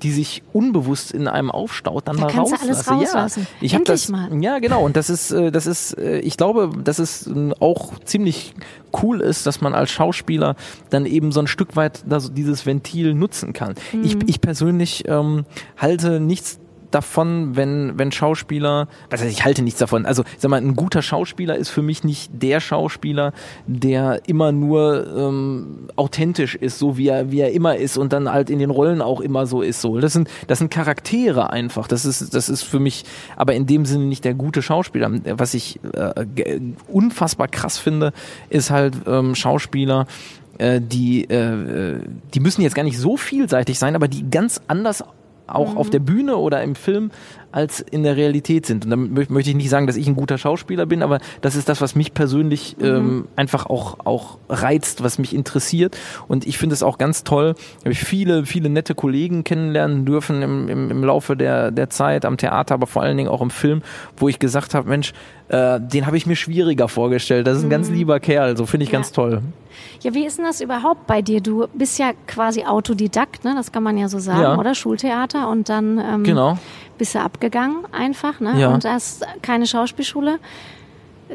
[0.03, 2.63] die sich unbewusst in einem aufstaut, dann Da mal rauslasse.
[2.65, 3.47] alles rauslassen.
[3.49, 4.43] Ja, ich habe Endlich das, mal.
[4.43, 7.97] ja genau, und das ist, äh, das ist, äh, ich glaube, dass es äh, auch
[8.03, 8.53] ziemlich
[9.01, 10.55] cool ist, dass man als Schauspieler
[10.89, 13.73] dann eben so ein Stück weit das, dieses Ventil nutzen kann.
[14.03, 14.21] Ich, Mhm.
[14.27, 15.45] ich persönlich ähm,
[15.77, 16.59] halte nichts
[16.93, 20.05] davon, wenn, wenn Schauspieler, was heißt, ich halte nichts davon.
[20.05, 23.33] Also, sag mal, ein guter Schauspieler ist für mich nicht der Schauspieler,
[23.67, 28.31] der immer nur ähm, authentisch ist, so wie er, wie er immer ist und dann
[28.31, 29.81] halt in den Rollen auch immer so ist.
[29.81, 31.87] So, das sind, das sind Charaktere einfach.
[31.87, 35.11] Das ist, das ist für mich, aber in dem Sinne nicht der gute Schauspieler.
[35.37, 38.13] Was ich äh, unfassbar krass finde,
[38.49, 40.07] ist halt ähm, Schauspieler,
[40.57, 41.99] äh, die, äh,
[42.33, 45.03] die müssen jetzt gar nicht so vielseitig sein, aber die ganz anders
[45.47, 47.11] auch auf der Bühne oder im Film
[47.53, 48.83] als in der Realität sind.
[48.85, 51.55] Und damit mö- möchte ich nicht sagen, dass ich ein guter Schauspieler bin, aber das
[51.55, 55.97] ist das, was mich persönlich ähm, einfach auch, auch reizt, was mich interessiert.
[56.27, 60.41] Und ich finde es auch ganz toll, habe ich viele, viele nette Kollegen kennenlernen dürfen
[60.41, 63.49] im, im, im Laufe der, der Zeit am Theater, aber vor allen Dingen auch im
[63.51, 63.81] Film,
[64.17, 65.13] wo ich gesagt habe, Mensch,
[65.49, 67.45] äh, den habe ich mir schwieriger vorgestellt.
[67.47, 68.97] Das ist ein ganz lieber Kerl, so finde ich Ja.
[68.97, 69.41] ganz toll.
[70.01, 71.41] Ja, wie ist denn das überhaupt bei dir?
[71.41, 73.53] Du bist ja quasi Autodidakt, ne?
[73.55, 74.57] Das kann man ja so sagen, Ja.
[74.57, 74.75] oder?
[74.75, 76.57] Schultheater und dann ähm, Genau.
[76.97, 78.59] Bist du abgegangen einfach, ne?
[78.59, 78.73] Ja.
[78.73, 80.39] Und hast keine Schauspielschule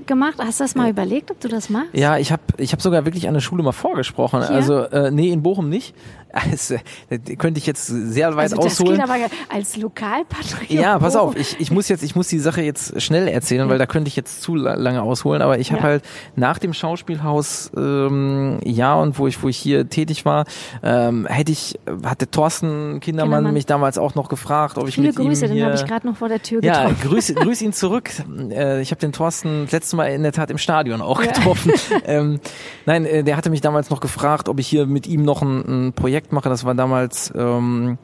[0.07, 0.35] gemacht.
[0.39, 1.93] Hast du das mal überlegt, ob du das machst?
[1.93, 4.47] Ja, ich habe ich hab sogar wirklich an der Schule mal vorgesprochen.
[4.47, 4.55] Hier?
[4.55, 5.95] Also, äh, nee, in Bochum nicht.
[6.31, 6.74] Also,
[7.09, 9.01] äh, könnte ich jetzt sehr weit also das ausholen.
[9.01, 9.14] geht aber
[9.49, 10.70] als Lokalpatriot.
[10.70, 13.79] Ja, pass auf, ich, ich muss jetzt, ich muss die Sache jetzt schnell erzählen, weil
[13.79, 15.41] da könnte ich jetzt zu la- lange ausholen.
[15.43, 15.89] Aber ich habe Ja.
[15.89, 16.05] halt
[16.37, 20.45] nach dem Schauspielhaus ähm, ja und wo ich, wo ich hier tätig war,
[20.83, 23.55] ähm, hätte ich, hatte Thorsten Kindermann, Kindermann.
[23.55, 25.87] mich damals auch noch gefragt, ob ich Viele mit Grüße, ihm den hier, habe ich
[25.87, 27.09] gerade noch vor der Tür ja, getroffen.
[27.09, 28.11] grüß, grüß ihn zurück.
[28.51, 31.72] Äh, ich habe den Thorsten das letzte Mal in der Tat im Stadion auch getroffen.
[32.07, 32.41] ähm,
[32.85, 35.87] nein, äh, der hatte mich damals noch gefragt, ob ich hier mit ihm noch ein,
[35.89, 36.49] ein Projekt mache.
[36.49, 37.99] Das war damals ähm,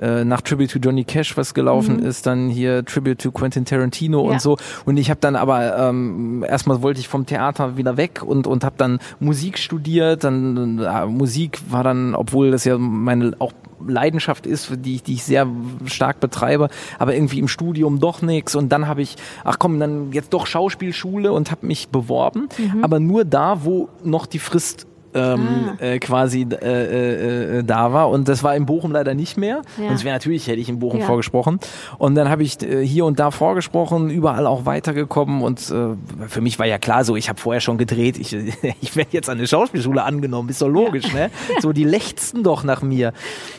[0.00, 4.20] äh, nach Tribute to Johnny Cash, was gelaufen ist, dann hier Tribute to Quentin Tarantino
[4.22, 4.26] Mhm.
[4.26, 4.32] Ja.
[4.34, 4.56] und so.
[4.84, 8.62] Und ich habe dann aber ähm, erstmal wollte ich vom Theater wieder weg und und
[8.64, 10.22] habe dann Musik studiert.
[10.24, 13.52] Dann äh, Musik war dann, obwohl das ja meine auch
[13.86, 15.46] Leidenschaft ist, die ich, die ich sehr
[15.86, 18.56] stark betreibe, aber irgendwie im Studium doch nichts.
[18.56, 19.14] Und dann habe ich,
[19.44, 22.82] ach komm, dann jetzt doch Schauspielschule und habe mich beworben, Mhm.
[22.84, 25.48] aber nur da, wo noch die Frist ähm,
[25.80, 25.82] Ah.
[25.84, 29.62] äh, quasi äh, äh, äh, da war und das war in Bochum leider nicht mehr.
[29.80, 29.88] Ja.
[29.88, 31.06] Sonst wäre natürlich hätte ich in Bochum Ja.
[31.06, 31.58] vorgesprochen
[31.98, 35.96] und dann habe ich äh, hier und da vorgesprochen, überall auch weitergekommen und äh,
[36.28, 38.32] für mich war ja klar so, ich habe vorher schon gedreht, ich
[38.80, 41.30] ich werde jetzt an eine Schauspielschule angenommen, ist doch logisch, ne?
[41.60, 43.12] So die lechzten doch nach mir.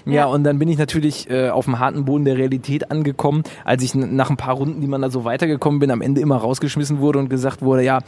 [0.06, 0.26] Ja, Ja.
[0.28, 4.30] und dann bin ich natürlich auf dem harten Boden der Realität angekommen, als ich nach
[4.30, 7.30] ein paar Runden, die man da so weitergekommen bin, am Ende immer rausgeschmissen wurde und
[7.30, 8.00] gesagt wurde, ja,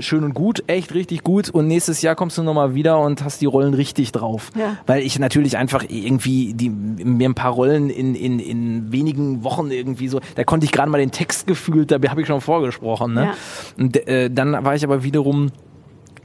[0.00, 3.40] schön und gut, echt richtig gut und nächstes Jahr kommst du nochmal wieder und hast
[3.40, 4.50] die Rollen richtig drauf.
[4.56, 4.76] Ja.
[4.86, 9.70] Weil ich natürlich einfach irgendwie die, mir ein paar Rollen in, in, in wenigen Wochen
[9.70, 13.14] irgendwie so, da konnte ich gerade mal den Text gefühlt, da habe ich schon vorgesprochen.
[13.14, 13.24] Ne?
[13.24, 13.34] Ja.
[13.78, 15.50] Und äh, dann war ich aber wiederum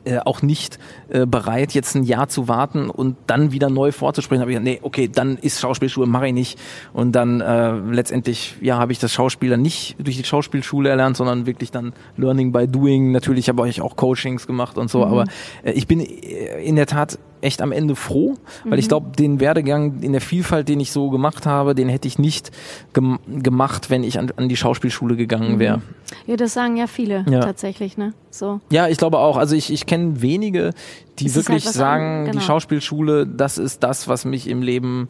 [0.04, 0.80] äh, auch nicht
[1.10, 4.42] äh, bereit, jetzt ein Jahr zu warten und dann wieder neu vorzusprechen.
[4.42, 6.60] Habe ich gesagt, nee, okay, dann ist Schauspielschule, mache ich nicht.
[6.94, 11.18] Und dann äh, letztendlich, ja, habe ich das Schauspiel dann nicht durch die Schauspielschule erlernt,
[11.18, 13.12] sondern wirklich dann Learning by Doing.
[13.12, 15.26] Natürlich habe ich auch Coachings gemacht und so, aber
[15.64, 18.36] äh, ich bin äh, in der Tat echt am Ende froh,
[18.66, 22.08] weil ich glaube, den Werdegang in der Vielfalt, den ich so gemacht habe, den hätte
[22.08, 22.52] ich nicht
[22.94, 25.82] gem gemacht, wenn ich an, an die Schauspielschule gegangen wäre.
[26.28, 27.40] Ja, das sagen ja viele Ja.
[27.42, 28.14] tatsächlich, ne?
[28.30, 28.60] So.
[28.72, 29.38] Ja, ich glaube auch.
[29.38, 30.72] Also ich, ich kenne wenige,
[31.20, 32.40] die ist wirklich halt sagen, an- genau.
[32.40, 35.10] die Schauspielschule, das ist das, was mich im Leben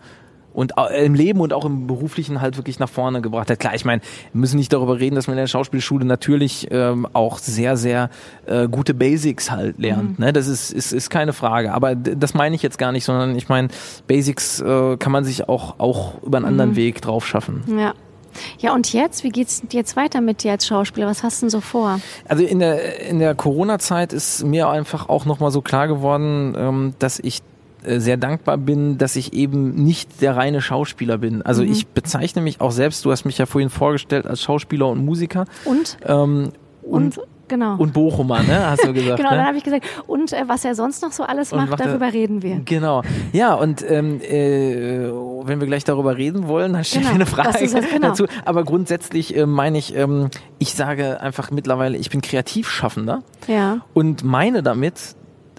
[0.53, 3.57] und äh, im Leben und auch im beruflichen halt wirklich nach vorne gebracht hat.
[3.59, 4.01] Klar, ich meine,
[4.33, 8.09] wir müssen nicht darüber reden, dass man in der Schauspielschule natürlich ähm, auch sehr, sehr
[8.47, 10.19] äh, gute Basics halt lernt.
[10.19, 10.25] Mhm.
[10.25, 10.33] Ne?
[10.33, 11.73] Das ist, ist, ist keine Frage.
[11.73, 13.69] Aber das meine ich jetzt gar nicht, sondern ich meine,
[14.07, 16.51] Basics äh, kann man sich auch, auch über einen Mhm.
[16.51, 17.63] anderen Weg drauf schaffen.
[17.79, 17.93] Ja.
[18.59, 19.23] Ja, und jetzt?
[19.23, 21.07] Wie geht's jetzt weiter mit dir als Schauspieler?
[21.07, 21.99] Was hast du denn so vor?
[22.27, 26.93] Also in der, in der Corona-Zeit ist mir einfach auch nochmal so klar geworden, ähm,
[26.99, 27.41] dass ich
[27.83, 31.41] äh, sehr dankbar bin, dass ich eben nicht der reine Schauspieler bin.
[31.41, 35.03] Also ich bezeichne mich auch selbst, du hast mich ja vorhin vorgestellt, als Schauspieler und
[35.03, 35.45] Musiker.
[35.65, 35.97] Und?
[36.05, 36.51] Ähm,
[36.83, 37.75] und, Und, genau.
[37.77, 38.65] und Bochumer, ne?
[38.71, 39.17] Hast du gesagt.
[39.17, 39.37] genau, ne?
[39.37, 41.87] dann habe ich gesagt, und äh, was er sonst noch so alles macht, macht er-
[41.89, 42.61] darüber reden wir.
[42.65, 43.03] Genau.
[43.33, 45.09] Ja, und ähm, äh,
[45.45, 48.07] wenn wir gleich darüber reden wollen, dann steht Genau, eine das Frage ist es, genau.
[48.09, 48.25] dazu.
[48.45, 53.21] Aber grundsätzlich äh, meine ich, ähm, ich sage einfach mittlerweile, ich bin Kreativschaffender.
[53.47, 53.81] Ja.
[53.93, 55.15] und meine damit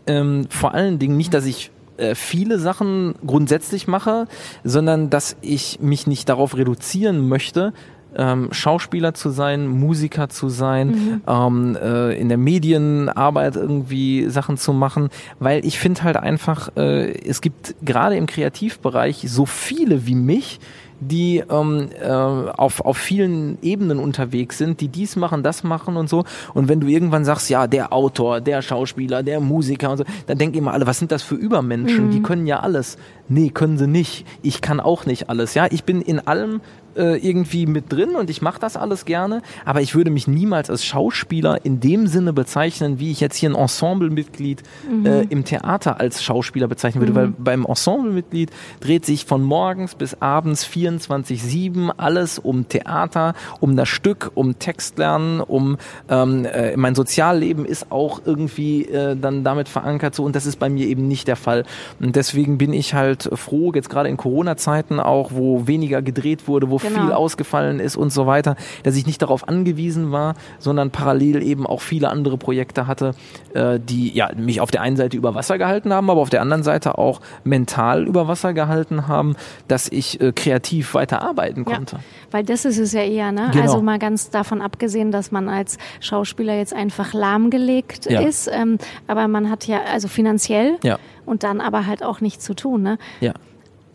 [0.06, 4.26] ähm, vor allen Dingen nicht, dass ich äh, viele Sachen grundsätzlich mache,
[4.64, 7.72] sondern dass ich mich nicht darauf reduzieren möchte,
[8.16, 14.72] ähm, Schauspieler zu sein, Musiker zu sein, ähm, äh, in der Medienarbeit irgendwie Sachen zu
[14.72, 15.08] machen,
[15.38, 20.60] weil ich finde halt einfach, äh, es gibt gerade im Kreativbereich so viele wie mich,
[21.02, 26.08] die ähm, äh, auf, auf vielen Ebenen unterwegs sind, die dies machen, das machen und
[26.08, 26.24] so.
[26.54, 30.38] Und wenn du irgendwann sagst, ja, der Autor, der Schauspieler, der Musiker und so, dann
[30.38, 32.10] denken immer alle, was sind das für Übermenschen?
[32.10, 32.98] Die können ja alles.
[33.28, 34.26] Nee, können sie nicht.
[34.42, 35.54] Ich kann auch nicht alles.
[35.54, 36.60] Ja, ich bin in allem
[36.96, 40.70] äh, irgendwie mit drin und ich mache das alles gerne, aber ich würde mich niemals
[40.70, 44.62] als Schauspieler in dem Sinne bezeichnen, wie ich jetzt hier ein Ensemblemitglied
[45.04, 50.20] äh, im Theater als Schauspieler bezeichnen würde, weil beim Ensemblemitglied dreht sich von morgens bis
[50.20, 55.76] abends 24-7 alles um Theater, um das Stück, um Textlernen, um
[56.08, 60.58] ähm, äh, mein Sozialleben ist auch irgendwie äh, dann damit verankert so und das ist
[60.58, 61.64] bei mir eben nicht der Fall.
[62.00, 66.70] Und deswegen bin ich halt froh, jetzt gerade in Corona-Zeiten auch, wo weniger gedreht wurde,
[66.70, 67.02] wo Genau.
[67.02, 71.66] viel ausgefallen ist und so weiter, dass ich nicht darauf angewiesen war, sondern parallel eben
[71.66, 73.14] auch viele andere Projekte hatte,
[73.54, 76.42] äh, die ja mich auf der einen Seite über Wasser gehalten haben, aber auf der
[76.42, 79.36] anderen Seite auch mental über Wasser gehalten haben,
[79.68, 81.98] dass ich äh, kreativ weiter arbeiten Ja, konnte.
[82.30, 83.48] weil das ist es ja eher, ne?
[83.52, 83.62] Genau.
[83.64, 88.20] Also mal ganz davon abgesehen, dass man als Schauspieler jetzt einfach lahmgelegt Ja.
[88.20, 90.98] ist, ähm, aber man hat ja, also finanziell Ja.
[91.26, 92.98] und dann aber halt auch nichts zu tun, ne?
[93.20, 93.32] Ja.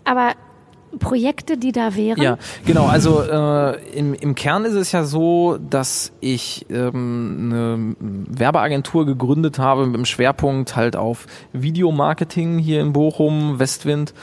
[0.05, 0.31] Aber
[0.99, 2.85] Projekte, die da wären, Ja, genau.
[2.87, 9.59] Also äh, im, im Kern ist es ja so, dass ich ähm, eine Werbeagentur gegründet
[9.59, 14.13] habe mit dem Schwerpunkt halt auf Videomarketing hier in Bochum, Westwind.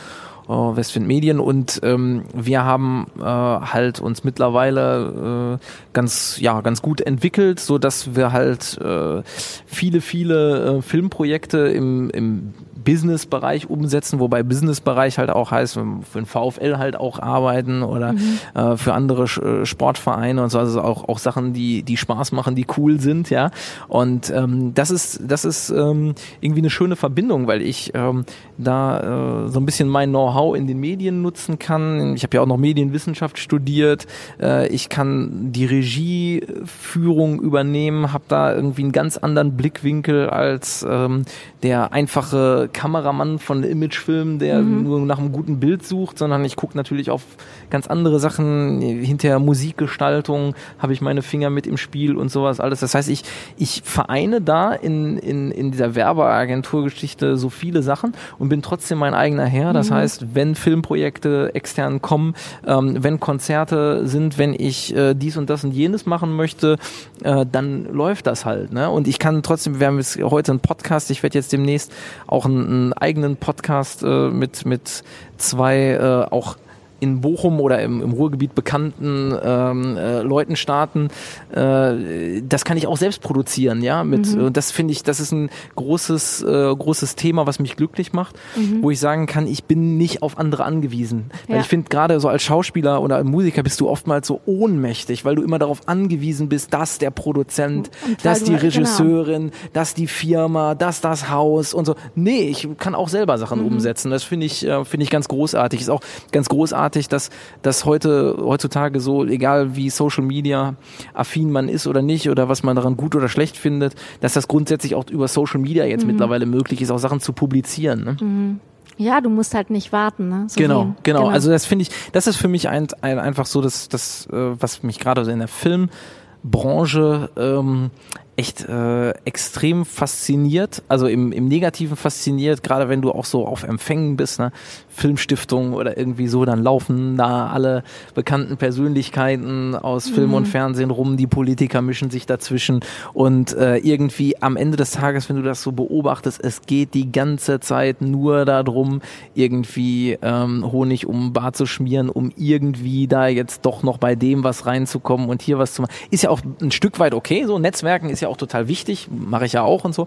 [0.49, 6.83] äh, Westwind Medien und ähm, wir haben äh, halt uns mittlerweile äh, ganz ja ganz
[6.83, 9.23] gut entwickelt, so dass wir halt äh,
[9.67, 12.55] viele viele äh, Filmprojekte im, im
[12.85, 18.15] Business-Bereich umsetzen, wobei Business-Bereich halt auch heißt, für den VfL halt auch arbeiten oder
[18.55, 22.55] äh, für andere äh, Sportvereine und so, also auch, auch Sachen, die, die Spaß machen,
[22.55, 23.51] die cool sind, ja.
[23.89, 28.25] Und ähm, das ist, das ist ähm, irgendwie eine schöne Verbindung, weil ich ähm,
[28.59, 32.15] da äh, so ein bisschen mein Know-how in den Medien nutzen kann.
[32.15, 34.07] Ich habe ja auch noch Medienwissenschaft studiert.
[34.41, 41.25] Äh, ich kann die Regieführung übernehmen, habe da irgendwie einen ganz anderen Blickwinkel als ähm,
[41.63, 46.77] der einfache Kameramann von Imagefilm, der nur nach einem guten Bild sucht, sondern ich gucke
[46.77, 47.23] natürlich auf
[47.71, 48.83] ganz andere Sachen.
[48.83, 52.81] Hinter Musikgestaltung habe ich meine Finger mit im Spiel und sowas alles.
[52.81, 53.23] Das heißt, ich,
[53.57, 59.15] ich vereine da in, in, in dieser Werbeagenturgeschichte so viele Sachen und bin trotzdem mein
[59.15, 59.73] eigener Herr.
[59.73, 62.35] Das heißt, wenn Filmprojekte extern kommen,
[62.67, 66.77] ähm, wenn Konzerte sind, wenn ich äh, dies und das und jenes machen möchte,
[67.23, 68.73] äh, dann läuft das halt.
[68.73, 68.91] Ne?
[68.91, 71.93] Und ich kann trotzdem, wir haben jetzt heute einen Podcast, ich werde jetzt demnächst
[72.27, 75.03] auch einen, einen eigenen Podcast äh, mit, mit
[75.37, 76.57] zwei äh, auch
[77.05, 81.09] in Bochum oder im, im Ruhrgebiet bekannten ähm, äh, Leuten starten,
[81.55, 84.03] äh, das kann ich auch selbst produzieren, ja.
[84.05, 88.13] Mit und das finde ich, das ist ein großes, äh, großes Thema, was mich glücklich
[88.13, 88.37] macht,
[88.81, 91.31] wo ich sagen kann, ich bin nicht auf andere angewiesen.
[91.47, 91.63] Weil Ja.
[91.63, 95.43] ich finde, gerade so als Schauspieler oder Musiker bist du oftmals so ohnmächtig, weil du
[95.43, 97.91] immer darauf angewiesen bist, dass der Produzent,
[98.23, 98.63] dass die genau.
[98.63, 101.95] Regisseurin, dass die Firma, dass das Haus und so.
[102.15, 103.67] Nee, ich kann auch selber Sachen Mhm.
[103.67, 104.11] umsetzen.
[104.11, 105.81] Das finde ich, äh, finde ich ganz großartig.
[105.81, 106.01] Ist auch
[106.33, 107.31] ganz großartig, großartig, dass,
[107.63, 110.75] dass heute, heutzutage so, egal wie Social Media
[111.13, 114.49] affin man ist oder nicht oder was man daran gut oder schlecht findet, dass das
[114.49, 118.05] grundsätzlich auch über Social Media jetzt mittlerweile möglich ist, auch Sachen zu publizieren.
[118.05, 118.61] Ne?
[118.97, 120.29] Ja, du musst halt nicht warten.
[120.29, 120.47] Ne?
[120.49, 123.47] So Genau, wie- genau, Also das finde ich, das ist für mich ein, ein, einfach
[123.47, 127.91] so, dass das, äh, was mich gerade in der Filmbranche ähm,
[128.37, 133.63] echt äh, extrem fasziniert, also im, im Negativen fasziniert, gerade wenn du auch so auf
[133.63, 134.51] Empfängen bist, ne?
[134.89, 137.83] Filmstiftung oder irgendwie so, dann laufen da alle
[138.15, 142.81] bekannten Persönlichkeiten aus Film und Fernsehen rum, die Politiker mischen sich dazwischen
[143.13, 147.11] und äh, irgendwie am Ende des Tages, wenn du das so beobachtest, es geht die
[147.11, 149.01] ganze Zeit nur darum,
[149.35, 154.15] irgendwie ähm, Honig um den Bart zu schmieren, um irgendwie da jetzt doch noch bei
[154.15, 155.93] dem was reinzukommen und hier was zu machen.
[156.11, 159.47] Ist ja auch ein Stück weit okay, so Netzwerken ist ja auch total wichtig, mache
[159.47, 160.07] ich ja auch und so.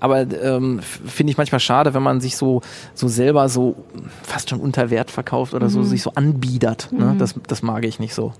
[0.00, 2.62] Aber ähm, finde ich manchmal schade, wenn man sich so,
[2.94, 3.76] so selber so
[4.22, 6.88] fast schon unter Wert verkauft oder so, sich so anbiedert.
[6.92, 7.16] Ne?
[7.18, 8.32] Das, das mag ich nicht so.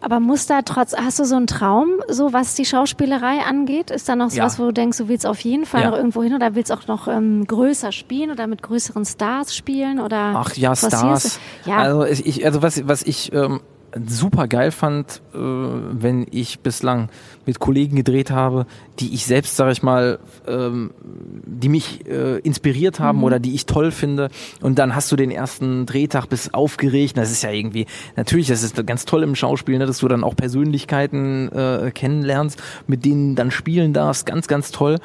[0.00, 3.90] Aber muss da trotz, hast du so einen Traum, so was die Schauspielerei angeht?
[3.90, 4.44] Ist da noch so Ja.
[4.44, 5.90] was, wo du denkst, du willst auf jeden Fall Ja.
[5.90, 10.00] noch irgendwo hin oder willst auch noch ähm, größer spielen oder mit größeren Stars spielen
[10.00, 10.34] oder?
[10.36, 11.40] Ach ja, Stars.
[11.64, 13.60] Ja, Also ich- also was, was ich ähm,
[14.06, 17.08] super geil fand, äh, wenn ich bislang
[17.46, 18.66] mit Kollegen gedreht habe,
[18.98, 23.66] die ich selbst, sage ich mal, ähm, die mich äh, inspiriert haben oder die ich
[23.66, 24.30] toll finde.
[24.60, 27.16] Und dann hast du den ersten Drehtag, bist aufgeregt.
[27.16, 27.86] Das ist ja irgendwie,
[28.16, 32.62] natürlich, das ist ganz toll im Schauspiel, ne, dass du dann auch Persönlichkeiten äh, kennenlernst,
[32.86, 34.26] mit denen dann spielen darfst.
[34.26, 34.98] Ganz, ganz toll.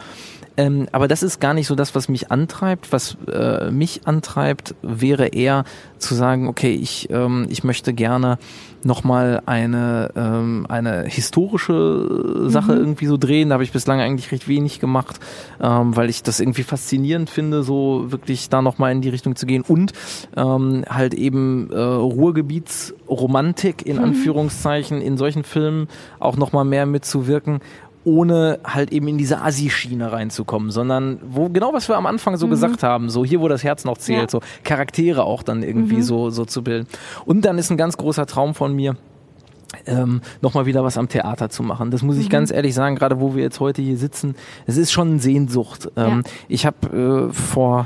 [0.60, 2.92] Ähm, aber das ist gar nicht so das, was mich antreibt.
[2.92, 5.64] Was äh, mich antreibt, wäre eher
[6.00, 8.38] zu sagen, okay, ich, ähm, ich möchte gerne
[8.84, 13.50] nochmal eine, ähm, eine historische Sache irgendwie so drehen.
[13.50, 15.20] Da habe ich bislang eigentlich recht wenig gemacht,
[15.62, 19.46] ähm, weil ich das irgendwie faszinierend finde, so wirklich da nochmal in die Richtung zu
[19.46, 19.64] gehen.
[19.68, 19.94] Und
[20.36, 25.88] ähm, halt eben äh, Ruhrgebietsromantik in Anführungszeichen in solchen Filmen
[26.20, 27.60] auch nochmal mehr mitzuwirken
[28.10, 32.48] ohne halt eben in diese Assi-Schiene reinzukommen, sondern wo genau was wir am Anfang so
[32.48, 34.30] gesagt haben, so hier, wo das Herz noch zählt, Ja.
[34.30, 36.88] so Charaktere auch dann irgendwie so, so zu bilden.
[37.26, 38.96] Und dann ist ein ganz großer Traum von mir,
[39.86, 41.92] ähm, nochmal wieder was am Theater zu machen.
[41.92, 44.36] Das muss ich ganz ehrlich sagen, gerade wo wir jetzt heute hier sitzen,
[44.66, 45.90] es ist schon eine Sehnsucht.
[45.96, 46.32] Ähm, Ja.
[46.48, 47.86] Ich habe äh, vor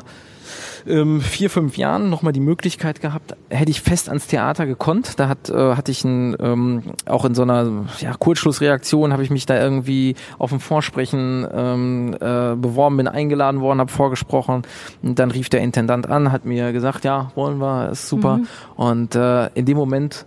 [0.88, 5.20] ähm, vier, fünf Jahren nochmal die Möglichkeit gehabt, hätte ich fest ans Theater gekonnt.
[5.20, 9.30] Da hat, äh, hatte ich ein, ähm, auch in so einer ja, Kurzschlussreaktion habe ich
[9.30, 14.64] mich da irgendwie auf ein Vorsprechen ähm, äh, beworben, bin eingeladen worden, habe vorgesprochen.
[15.02, 18.40] Und dann rief der Intendant an, hat mir gesagt, ja, wollen wir, ist super.
[18.76, 20.26] Und äh, in dem Moment,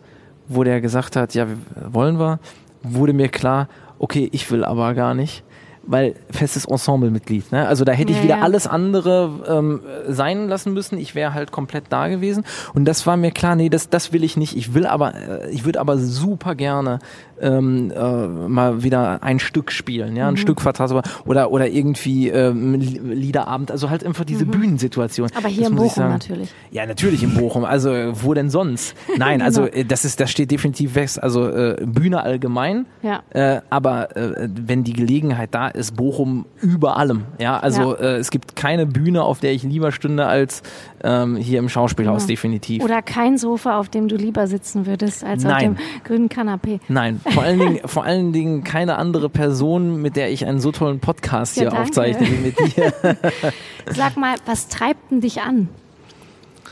[0.49, 1.47] wo der gesagt hat, ja,
[1.91, 2.39] wollen wir,
[2.83, 5.43] wurde mir klar, okay, ich will aber gar nicht.
[5.87, 7.53] Weil festes Ensemblemitglied.
[7.53, 7.67] Ne?
[7.69, 8.43] Also da hätte ich Ja, wieder ja.
[8.43, 10.99] alles andere ähm, sein lassen müssen.
[10.99, 12.45] Ich wäre halt komplett da gewesen.
[12.75, 14.57] Und das war mir klar, nee, das, das will ich nicht.
[14.57, 16.99] Ich will aber, äh, ich würde aber super gerne
[17.41, 20.39] ähm, äh, mal wieder ein Stück spielen, ja, ein Mhm.
[20.39, 20.87] Stück Vertrag
[21.27, 23.71] oder oder irgendwie ähm, Liederabend.
[23.71, 25.29] Also halt einfach diese Bühnensituation.
[25.33, 25.37] Mhm.
[25.39, 26.53] aber hier Das in Bochum natürlich.
[26.71, 27.65] Ja, natürlich in Bochum.
[27.65, 28.95] Also äh, wo denn sonst?
[29.19, 29.75] Nein, also Genau.
[29.77, 31.23] äh, das ist, das steht definitiv fest.
[31.23, 32.87] Also äh, Bühne allgemein.
[33.03, 33.23] Ja.
[33.31, 37.23] Äh, aber äh, wenn die Gelegenheit da ist, Bochum über allem.
[37.41, 38.01] Ja, also Ja.
[38.03, 40.63] Äh, es gibt keine Bühne, auf der ich lieber stünde als
[41.05, 42.29] ähm, hier im Schauspielhaus Genau.
[42.29, 42.83] definitiv.
[42.83, 45.77] Oder kein Sofa, auf dem du lieber sitzen würdest, als auf Nein.
[45.77, 46.81] dem grünen Kanapee.
[46.89, 50.73] Nein, vor allen Dingen, vor allen Dingen keine andere Person, mit der ich einen so
[50.73, 51.83] tollen Podcast Ja, hier danke.
[51.85, 52.93] aufzeichne wie mit dir.
[53.87, 55.69] Sag mal, was treibt denn dich an?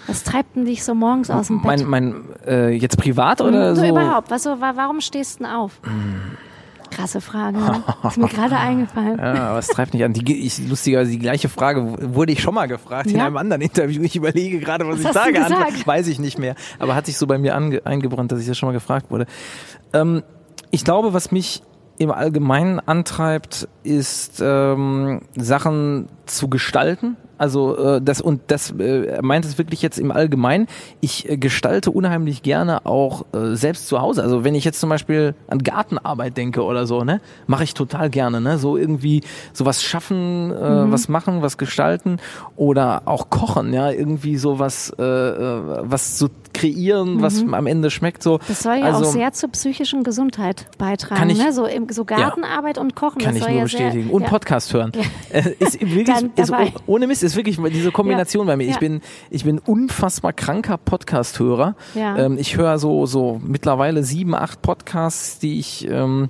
[0.06, 1.86] Was treibt denn dich so morgens aus dem Bett?
[1.86, 2.14] mein, mein
[2.46, 3.88] äh, jetzt privat oder so, so?
[3.88, 4.30] überhaupt.
[4.30, 5.80] Was, warum stehst du denn auf?
[6.94, 7.58] Krasse Frage.
[7.58, 7.82] Ne?
[8.06, 9.18] Ist mir gerade eingefallen.
[9.18, 10.12] Ja, was treibt mich an?
[10.12, 13.26] Die, ich, lustigerweise die gleiche Frage wurde ich schon mal gefragt in Ja?
[13.26, 14.02] einem anderen Interview.
[14.02, 15.44] Ich überlege gerade, was, Was ich sage.
[15.44, 16.54] Antwort, weiß ich nicht mehr.
[16.78, 19.26] Aber hat sich so bei mir eingebrannt, dass ich das schon mal gefragt wurde.
[19.92, 20.22] Ähm,
[20.70, 21.62] ich glaube, was mich
[21.98, 27.16] im Allgemeinen antreibt, ist ähm, Sachen zu gestalten.
[27.44, 30.66] Also äh, das und das äh, meint es wirklich jetzt im Allgemeinen.
[31.02, 34.22] Ich äh, gestalte unheimlich gerne auch äh, selbst zu Hause.
[34.22, 38.08] Also wenn ich jetzt zum Beispiel an Gartenarbeit denke oder so, ne, mache ich total
[38.08, 38.40] gerne.
[38.40, 39.20] Ne, so irgendwie
[39.52, 42.16] sowas schaffen, äh, was machen, was gestalten
[42.56, 43.74] oder auch kochen.
[43.74, 48.22] Ja, irgendwie sowas, äh, äh, was zu kreieren, was am Ende schmeckt.
[48.22, 48.38] So.
[48.48, 51.18] Das soll ja also, auch sehr zur psychischen Gesundheit beitragen.
[51.20, 51.52] Kann ich- ne?
[51.52, 53.20] so, im, so Gartenarbeit und Kochen.
[53.20, 54.04] Kann ich nur ja bestätigen.
[54.04, 54.28] Sehr, Und ja.
[54.28, 54.92] Podcast hören.
[55.30, 58.64] Äh, ist wirklich, Dann ist, oh- ohne Mist, ist wirklich diese Kombination bei mir.
[58.64, 58.78] Ich Ja.
[58.78, 59.00] bin,
[59.30, 61.74] ich bin unfassbar kranker Podcast-Hörer.
[61.94, 62.16] Ja.
[62.16, 66.28] Ähm, ich höre so, so mittlerweile sieben, acht Podcasts, die ich, ähm,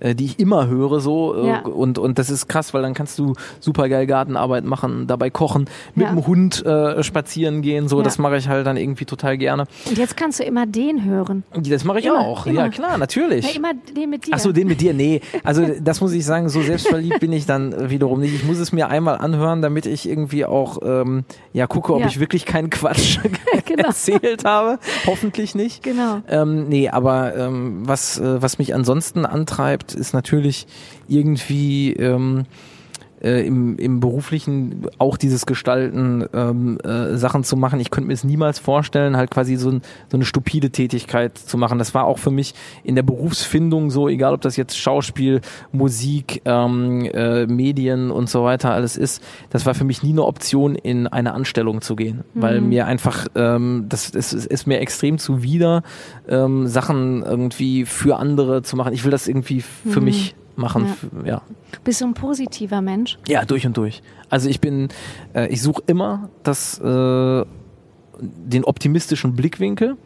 [0.00, 1.58] äh, die ich immer höre so äh, Ja.
[1.60, 5.66] und und das ist krass, weil dann kannst du super geil Gartenarbeit machen, dabei kochen,
[5.94, 6.12] mit Ja.
[6.12, 8.02] dem Hund äh, spazieren gehen, so Ja.
[8.04, 9.64] das mache ich halt dann irgendwie total gerne.
[9.88, 11.44] Und jetzt kannst du immer den hören.
[11.54, 12.46] Das mache ich Immer, auch.
[12.46, 12.62] immer.
[12.64, 13.48] Ja, klar, natürlich.
[13.50, 14.32] Ja, immer den mit dir.
[14.34, 15.20] Ach so, den mit dir, nee.
[15.44, 18.34] Also das muss ich sagen, so selbstverliebt bin ich dann wiederum nicht.
[18.34, 22.20] Ich muss es mir einmal anhören, damit ich irgendwie auch ähm, ja gucke, ob ich
[22.20, 23.18] wirklich keinen Quatsch
[23.66, 23.88] Genau.
[23.88, 24.78] erzählt habe.
[25.06, 25.82] Hoffentlich nicht.
[25.82, 26.20] Genau.
[26.28, 30.66] Ähm, nee, aber ähm, was, äh, was mich ansonsten antreibt, ist natürlich
[31.08, 32.46] irgendwie ähm,
[33.22, 37.80] äh, im, im beruflichen auch dieses Gestalten ähm, äh, Sachen zu machen.
[37.80, 41.58] Ich könnte mir es niemals vorstellen, halt quasi so, ein, so eine stupide Tätigkeit zu
[41.58, 41.78] machen.
[41.78, 42.54] Das war auch für mich
[42.84, 45.40] in der Berufsfindung so, egal ob das jetzt Schauspiel,
[45.72, 49.22] Musik, ähm, äh, Medien und so weiter alles ist.
[49.50, 53.26] Das war für mich nie eine Option, in eine Anstellung zu gehen, weil mir einfach
[53.34, 55.82] ähm, das, ist, ist mir extrem zuwider,
[56.28, 58.92] ähm, Sachen irgendwie für andere zu machen.
[58.92, 60.94] Ich will das irgendwie für mich machen.
[61.24, 61.28] Ja.
[61.28, 61.42] Ja.
[61.84, 63.18] Bist du ein positiver Mensch?
[63.26, 64.02] Ja, durch und durch.
[64.28, 64.88] Also ich bin,
[65.34, 67.44] äh, ich suche immer das, äh,
[68.20, 69.96] den optimistischen Blickwinkel,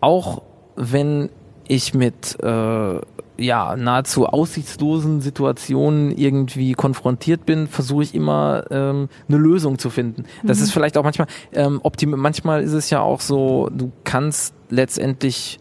[0.00, 0.42] auch
[0.74, 1.30] wenn
[1.68, 3.00] ich mit äh,
[3.38, 10.24] ja nahezu aussichtslosen Situationen irgendwie konfrontiert bin, versuche ich immer ähm, eine Lösung zu finden.
[10.42, 14.54] Das ist vielleicht auch manchmal ähm, optim manchmal ist es ja auch so, du kannst
[14.70, 15.58] letztendlich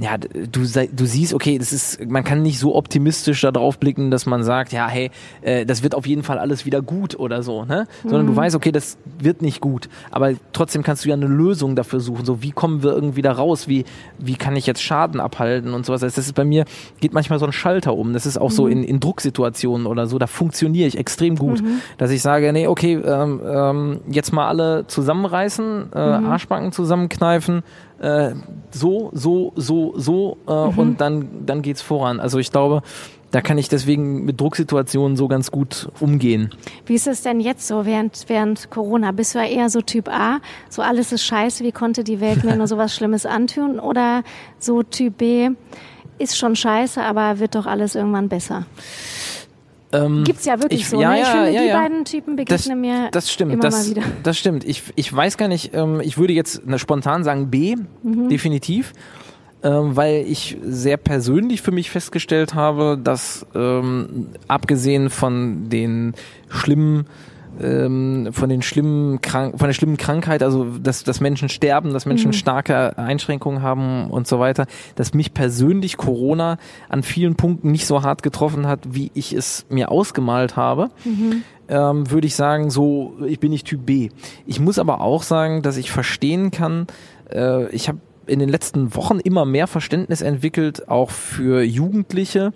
[0.00, 4.10] ja, du, du siehst, okay, das ist, man kann nicht so optimistisch da drauf blicken,
[4.10, 5.10] dass man sagt, ja, hey,
[5.42, 7.86] äh, das wird auf jeden Fall alles wieder gut oder so, ne?
[8.02, 9.88] Sondern du weißt, okay, das wird nicht gut.
[10.10, 12.24] Aber trotzdem kannst du ja eine Lösung dafür suchen.
[12.24, 13.68] So, wie kommen wir irgendwie da raus?
[13.68, 13.84] Wie,
[14.18, 16.00] wie kann ich jetzt Schaden abhalten und sowas?
[16.00, 16.64] Das ist bei mir,
[17.00, 18.12] geht manchmal so ein Schalter um.
[18.12, 21.62] Das ist auch so in, in Drucksituationen oder so, da funktioniere ich extrem gut.
[21.98, 27.62] Dass ich sage, nee, okay, ähm, ähm, jetzt mal alle zusammenreißen, äh, Arschbacken zusammenkneifen,
[27.98, 28.34] äh,
[28.70, 32.20] so, so, so, so äh, und dann, dann geht's voran.
[32.20, 32.82] Also ich glaube,
[33.30, 36.50] da kann ich deswegen mit Drucksituationen so ganz gut umgehen.
[36.86, 39.12] Wie ist es denn jetzt so während, während Corona?
[39.12, 40.38] Bist du ja eher so Typ A,
[40.70, 43.78] so alles ist scheiße, wie konnte die Welt mir nur sowas Schlimmes antun?
[43.80, 44.22] Oder
[44.58, 45.50] so Typ B,
[46.18, 48.64] ist schon scheiße, aber wird doch alles irgendwann besser?
[49.92, 51.20] Ähm, Gibt's ja wirklich ich- so, ja, ne?
[51.20, 54.02] Ich ja, finde, ja, die beiden Typen begegnen mir das stimmt, immer das, mal wieder.
[54.24, 54.64] das stimmt.
[54.64, 58.28] Ich, ich weiß gar nicht, ähm, ich würde jetzt spontan sagen B, Mhm.
[58.28, 58.92] definitiv,
[59.66, 66.14] ähm, weil ich sehr persönlich für mich festgestellt habe, dass ähm, abgesehen von den
[66.48, 67.06] schlimmen
[67.60, 72.06] ähm, von den schlimmen Krank von der schlimmen Krankheit, also dass, dass Menschen sterben, dass
[72.06, 76.58] Menschen starke Einschränkungen haben und so weiter, dass mich persönlich Corona
[76.88, 80.90] an vielen Punkten nicht so hart getroffen hat, wie ich es mir ausgemalt habe
[81.68, 84.10] ähm, würde ich sagen, so, ich bin nicht Typ B.
[84.46, 86.86] Ich muss aber auch sagen, dass ich verstehen kann,
[87.30, 92.52] äh, ich habe in den letzten Wochen immer mehr Verständnis entwickelt, auch für Jugendliche,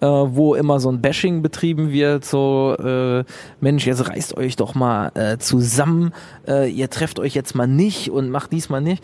[0.00, 3.24] äh, wo immer so ein Bashing betrieben wird, so, äh,
[3.60, 6.12] Mensch, jetzt reißt euch doch mal äh, zusammen,
[6.46, 9.02] äh, ihr trefft euch jetzt mal nicht und macht diesmal nicht.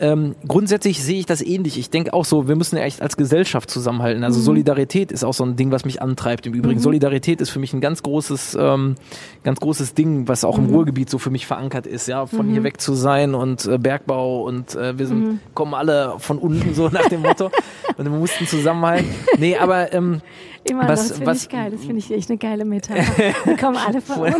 [0.00, 1.78] Ähm, grundsätzlich sehe ich das ähnlich.
[1.78, 4.22] Ich denke auch so, wir müssen ja echt als Gesellschaft zusammenhalten.
[4.24, 6.46] Also Solidarität ist auch so ein Ding, was mich antreibt.
[6.46, 8.94] Im Übrigen, Solidarität ist für mich ein ganz großes, ähm,
[9.42, 12.62] ganz großes Ding, was auch im Ruhrgebiet so für mich verankert ist, ja, von hier
[12.62, 16.88] weg zu sein und äh, Bergbau und äh, wir sind, kommen alle von unten so
[16.88, 17.50] nach dem Motto
[17.96, 19.08] und wir mussten zusammenhalten.
[19.38, 20.20] Nee, aber ähm,
[20.64, 21.70] Immer noch, was- das finde ich geil.
[21.70, 23.32] Das finde ich echt eine geile Metapher.
[23.44, 24.36] Wir kommen alle von uns.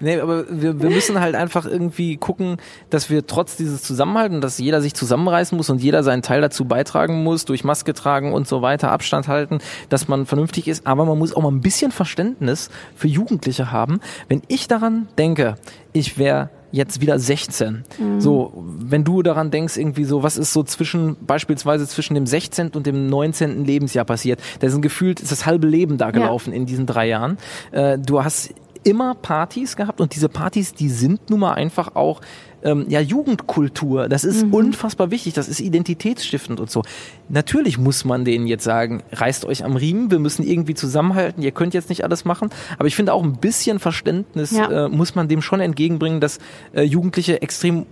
[0.00, 2.56] nee, aber wir, wir müssen halt einfach irgendwie gucken,
[2.90, 6.64] dass wir trotz dieses Zusammenhalten, dass jeder sich zusammenreißen muss und jeder seinen Teil dazu
[6.64, 9.58] beitragen muss, durch Maske tragen und so weiter, Abstand halten,
[9.90, 10.88] dass man vernünftig ist.
[10.88, 14.00] Aber man muss auch mal ein bisschen Verständnis für Jugendliche haben.
[14.26, 15.54] Wenn ich daran denke,
[15.92, 17.84] ich wäre jetzt wieder 16.
[18.18, 22.70] So, wenn du daran denkst, irgendwie so, was ist so zwischen, beispielsweise zwischen dem 16.
[22.70, 23.64] und dem 19.
[23.64, 24.40] Lebensjahr passiert?
[24.58, 27.38] Da sind gefühlt, ist das halbe Leben da gelaufen in diesen drei Jahren.
[27.70, 28.52] Äh, du hast
[28.82, 32.20] immer Partys gehabt und diese Partys, die sind nun mal einfach auch
[32.66, 34.08] ähm, ja Jugendkultur.
[34.08, 35.32] Das ist unfassbar wichtig.
[35.34, 36.82] Das ist identitätsstiftend und so.
[37.28, 41.42] Natürlich muss man denen jetzt sagen, reißt euch am Riemen, wir müssen irgendwie zusammenhalten.
[41.42, 44.86] Ihr könnt jetzt nicht alles machen, aber ich finde auch ein bisschen Verständnis Ja.
[44.86, 46.38] äh, muss man dem schon entgegenbringen, dass
[46.74, 47.86] äh, Jugendliche extrem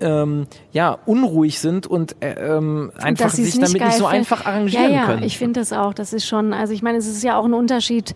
[0.00, 4.06] ähm, ja unruhig sind und äh, ähm, einfach sich damit nicht so finden.
[4.06, 5.22] einfach arrangieren ja, ja, können.
[5.24, 5.92] Ich finde das auch.
[5.92, 8.14] Das ist schon, also ich meine, es ist ja auch ein Unterschied,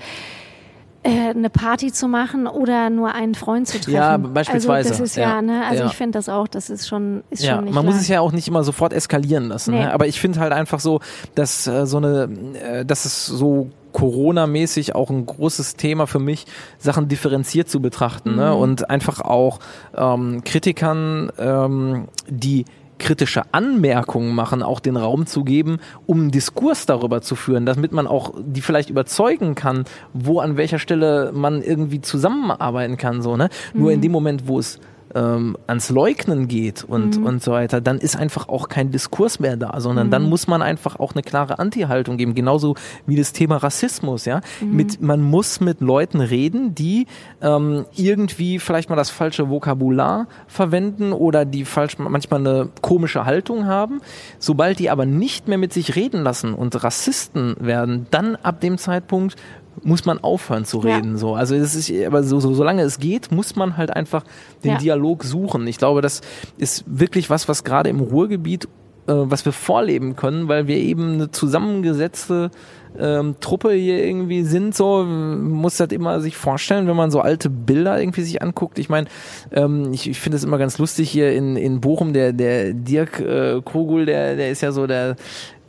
[1.04, 3.92] äh, eine Party zu machen oder nur einen Freund zu treffen.
[3.92, 4.88] Ja, beispielsweise.
[4.88, 5.86] Also das ist ja, Ja, ne, also ja.
[5.88, 8.02] ich finde das auch, das ist schon, ist Ja, schon nicht man muss leicht.
[8.04, 9.72] es ja auch nicht immer sofort eskalieren lassen.
[9.74, 9.80] Nee.
[9.84, 9.92] Ne?
[9.92, 11.00] Aber ich finde halt einfach so,
[11.34, 16.46] dass äh, so eine, äh, dass es so Corona-mäßig auch ein großes Thema für mich,
[16.78, 18.36] Sachen differenziert zu betrachten Mhm.
[18.36, 18.54] ne?
[18.54, 19.60] und einfach auch
[19.96, 22.64] ähm, Kritikern, ähm, die
[22.98, 27.92] kritische Anmerkungen machen, auch den Raum zu geben, um einen Diskurs darüber zu führen, damit
[27.92, 33.22] man auch die vielleicht überzeugen kann, wo an welcher Stelle man irgendwie zusammenarbeiten kann.
[33.22, 33.48] So, ne?
[33.72, 33.80] Mhm.
[33.80, 34.78] Nur in dem Moment, wo es
[35.14, 37.26] ähm, ans Leugnen geht und, mhm.
[37.26, 40.10] und so weiter, dann ist einfach auch kein Diskurs mehr da, sondern mhm.
[40.10, 42.34] dann muss man einfach auch eine klare Anti-Haltung geben.
[42.34, 42.74] Genauso
[43.06, 44.40] wie das Thema Rassismus, ja.
[44.60, 44.76] Mhm.
[44.76, 47.06] Mit, man muss mit Leuten reden, die
[47.40, 53.66] ähm, irgendwie vielleicht mal das falsche Vokabular verwenden oder die falsch, manchmal eine komische Haltung
[53.66, 54.00] haben.
[54.38, 58.78] Sobald die aber nicht mehr mit sich reden lassen und Rassisten werden, dann ab dem
[58.78, 59.36] Zeitpunkt
[59.82, 61.12] muss man aufhören zu reden.
[61.12, 61.18] Ja.
[61.18, 61.34] So.
[61.34, 64.24] Also es ist, aber so, so, solange es geht, muss man halt einfach
[64.62, 64.78] den ja.
[64.78, 65.66] Dialog suchen.
[65.66, 66.20] Ich glaube, das
[66.56, 68.64] ist wirklich was, was gerade im Ruhrgebiet,
[69.06, 72.50] äh, was wir vorleben können, weil wir eben eine zusammengesetzte
[72.98, 77.50] ähm, Truppe hier irgendwie sind, so muss das immer sich vorstellen, wenn man so alte
[77.50, 78.78] Bilder irgendwie sich anguckt.
[78.78, 79.08] Ich meine,
[79.52, 83.20] ähm, ich, ich finde es immer ganz lustig hier in, in Bochum, der, der Dirk
[83.20, 85.16] äh, Kogul, der, der ist ja so der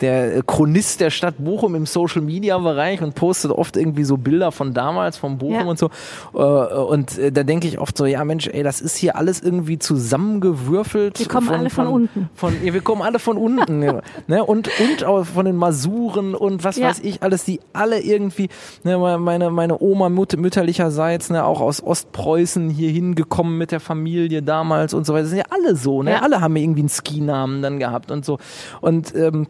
[0.02, 4.52] der Chronist der Stadt Bochum im Social Media Bereich und postet oft irgendwie so Bilder
[4.52, 5.66] von damals, von Bochum ja.
[5.66, 5.90] und so.
[6.34, 9.42] Äh, und äh, da denke ich oft so, ja Mensch, ey, das ist hier alles
[9.42, 11.20] irgendwie zusammengewürfelt.
[11.20, 12.30] Wir kommen von, alle von, von unten.
[12.34, 13.82] Von, ja, wir kommen alle von unten.
[13.82, 14.44] ja, ne?
[14.44, 18.50] Und, und auch von den Masuren und was weiß ich alles, die alle irgendwie,
[18.84, 24.42] ne, meine, meine Oma müt mütterlicherseits, ne, auch aus Ostpreußen hier hingekommen mit der Familie
[24.42, 25.24] damals und so weiter.
[25.24, 26.22] Das sind ja alle so, ne?
[26.22, 28.40] Alle haben irgendwie einen Skinamen dann gehabt und so.
[28.82, 29.48] Und ähm,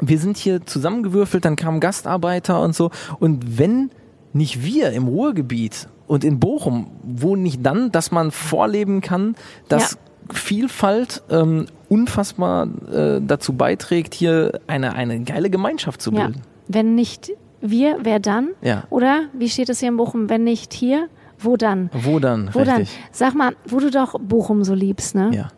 [0.00, 2.90] wir sind hier zusammengewürfelt, dann kamen Gastarbeiter und so.
[3.18, 3.90] Und wenn
[4.32, 9.36] nicht wir im Ruhrgebiet und in Bochum, wo nicht dann, dass man vorleben kann,
[9.68, 9.98] dass ja.
[10.32, 16.36] Vielfalt ähm, unfassbar äh, dazu beiträgt, hier eine, eine geile Gemeinschaft zu bilden.
[16.36, 16.40] Ja.
[16.66, 18.50] Wenn nicht wir, wer dann?
[18.62, 18.84] Ja.
[18.90, 21.90] Oder wie steht es hier in Bochum, wenn nicht hier, wo dann?
[21.92, 22.50] Wo dann?
[22.52, 22.74] Wo richtig.
[22.74, 22.86] dann?
[23.12, 25.30] Sag mal, wo du doch Bochum so liebst, ne?
[25.34, 25.48] Ja.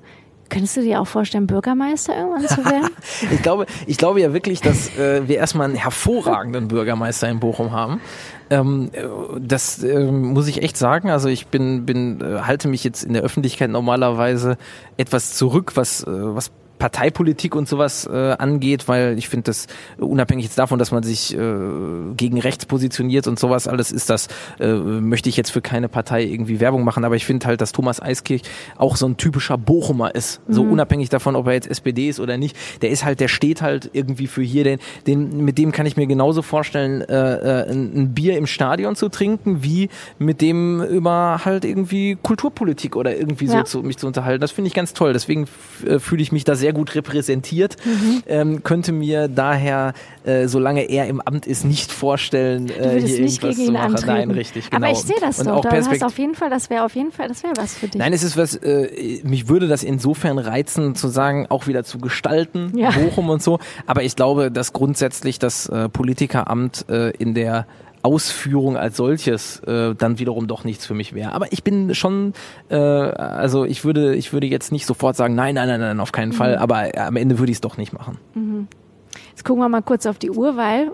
[0.49, 2.91] Könntest du dir auch vorstellen, Bürgermeister irgendwann zu werden?
[3.33, 7.73] ich glaube, ich glaube ja wirklich, dass äh, wir erstmal einen hervorragenden Bürgermeister in Bochum
[7.73, 8.01] haben.
[8.51, 9.03] Ähm, äh,
[9.41, 11.11] das äh, muss ich echt sagen.
[11.11, 14.57] Also ich bin, bin, äh, halte mich jetzt in der Öffentlichkeit normalerweise
[14.97, 19.67] etwas zurück, was, äh, was Parteipolitik und sowas äh, angeht, weil ich finde das
[19.99, 21.39] äh, unabhängig jetzt davon, dass man sich äh,
[22.17, 24.29] gegen rechts positioniert und sowas alles ist das,
[24.61, 27.73] äh, möchte ich jetzt für keine Partei irgendwie Werbung machen, aber ich finde halt, dass
[27.73, 28.43] Thomas Eiskirch
[28.77, 30.73] auch so ein typischer Bochumer ist, so mhm.
[30.73, 33.91] unabhängig davon, ob er jetzt SPD ist oder nicht, der ist halt, der steht halt
[33.93, 38.15] irgendwie für hier, den, den mit dem kann ich mir genauso vorstellen, äh, äh, ein
[38.15, 43.59] Bier im Stadion zu trinken, wie mit dem über halt irgendwie Kulturpolitik oder irgendwie ja.
[43.59, 44.41] so zu, mich zu unterhalten.
[44.41, 45.47] Das finde ich ganz toll, deswegen
[45.87, 48.23] äh, fühle ich mich da sehr sehr gut repräsentiert, mhm.
[48.27, 49.93] ähm, könnte mir daher,
[50.25, 54.07] äh, solange er im Amt ist, nicht vorstellen, äh, hier nicht gegen ihn antreten.
[54.09, 54.85] Nein, richtig, genau.
[54.85, 55.61] Aber ich sehe das und doch.
[55.61, 58.01] Da hast auf jeden Fall, das wäre auf jeden Fall, das wäre was für dich.
[58.01, 61.99] Nein, es ist was, äh, mich würde das insofern reizen, zu sagen, auch wieder zu
[61.99, 62.91] gestalten, ja.
[62.91, 63.61] Bochum und so.
[63.87, 67.69] Aber ich glaube, dass grundsätzlich das äh, Politikeramt äh, in der
[68.07, 71.33] Ausführung als solches äh, dann wiederum doch nichts für mich wäre.
[71.33, 72.33] Aber ich bin schon,
[72.71, 76.13] äh, also ich würde, ich würde jetzt nicht sofort sagen, nein, nein, nein, nein, auf
[76.13, 76.35] keinen mhm.
[76.35, 78.19] Fall, aber am Ende würde ich es doch nicht machen.
[78.35, 78.69] Mhm.
[79.31, 80.93] Jetzt gucken wir mal kurz auf die Uhr, weil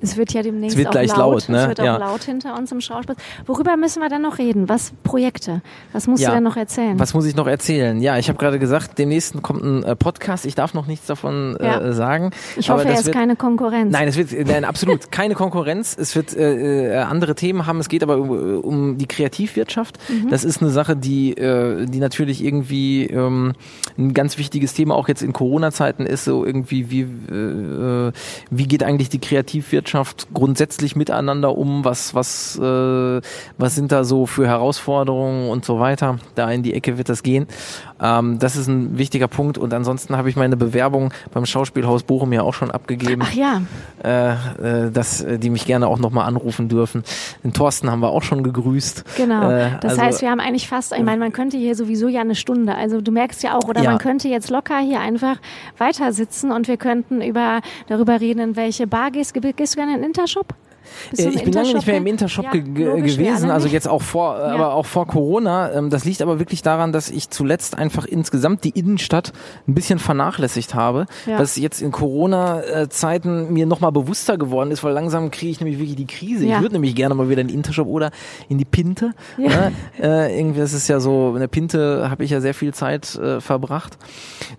[0.00, 1.62] es wird ja demnächst es wird auch gleich laut, laut ne?
[1.62, 1.96] Es wird auch ja.
[1.96, 3.16] laut hinter uns im Schauspiel.
[3.46, 4.68] Worüber müssen wir dann noch reden?
[4.68, 5.62] Was Projekte?
[5.92, 6.30] Was musst ja.
[6.30, 6.98] du denn noch erzählen?
[6.98, 7.98] Was muss ich noch erzählen?
[8.02, 10.44] Ja, ich habe gerade gesagt, demnächst kommt ein äh, Podcast.
[10.44, 11.80] Ich darf noch nichts davon äh, ja.
[11.80, 12.30] äh, sagen.
[12.56, 13.90] Ich hoffe, es ist keine Konkurrenz.
[13.90, 15.96] Nein, es wird nein, absolut keine Konkurrenz.
[15.98, 17.80] Es wird äh, äh, andere Themen haben.
[17.80, 19.98] Es geht aber um, um die Kreativwirtschaft.
[20.10, 20.28] Mhm.
[20.28, 23.54] Das ist eine Sache, die äh, die natürlich irgendwie ähm,
[23.96, 26.24] ein ganz wichtiges Thema auch jetzt in Corona-Zeiten ist.
[26.24, 28.12] So irgendwie wie äh,
[28.50, 31.84] wie geht eigentlich die Kreativwirtschaft grundsätzlich grundsätzlich miteinander um?
[31.84, 33.20] Was, was, äh,
[33.58, 36.18] was sind da so für Herausforderungen und so weiter?
[36.34, 37.46] Da in die Ecke wird das gehen.
[38.00, 39.58] Ähm, das ist ein wichtiger Punkt.
[39.58, 43.22] Und ansonsten habe ich meine Bewerbung beim Schauspielhaus Bochum ja auch schon abgegeben.
[43.24, 43.62] Ach ja.
[44.02, 47.04] Äh, äh, dass die mich gerne auch nochmal anrufen dürfen.
[47.44, 49.04] Den Thorsten haben wir auch schon gegrüßt.
[49.16, 49.50] Genau.
[49.50, 52.20] Äh, das also, heißt, wir haben eigentlich fast, ich meine, man könnte hier sowieso ja
[52.20, 52.74] eine Stunde.
[52.74, 53.90] Also du merkst ja auch, oder ja.
[53.90, 55.36] man könnte jetzt locker hier einfach
[55.78, 59.10] weiter sitzen und wir könnten über darüber reden, in welche Bar.
[59.10, 59.34] Gehst
[59.76, 60.54] du gerne in den Intershop?
[61.16, 64.46] Äh, ich bin lange nicht mehr im Intershop ja, gewesen, also jetzt auch vor, ja.
[64.46, 65.72] aber auch vor Corona.
[65.72, 69.32] Ähm, das liegt aber wirklich daran, dass ich zuletzt einfach insgesamt die Innenstadt
[69.66, 71.38] ein bisschen vernachlässigt habe, ja.
[71.38, 75.96] was jetzt in Corona-Zeiten mir nochmal bewusster geworden ist, weil langsam kriege ich nämlich wirklich
[75.96, 76.46] die Krise.
[76.46, 78.10] Ich würde nämlich gerne mal wieder in den Intershop oder
[78.48, 79.12] in die Pinte.
[79.36, 79.72] Ne?
[80.00, 83.14] Äh, irgendwie, das ist ja so, in der Pinte habe ich ja sehr viel Zeit
[83.16, 83.96] äh, verbracht.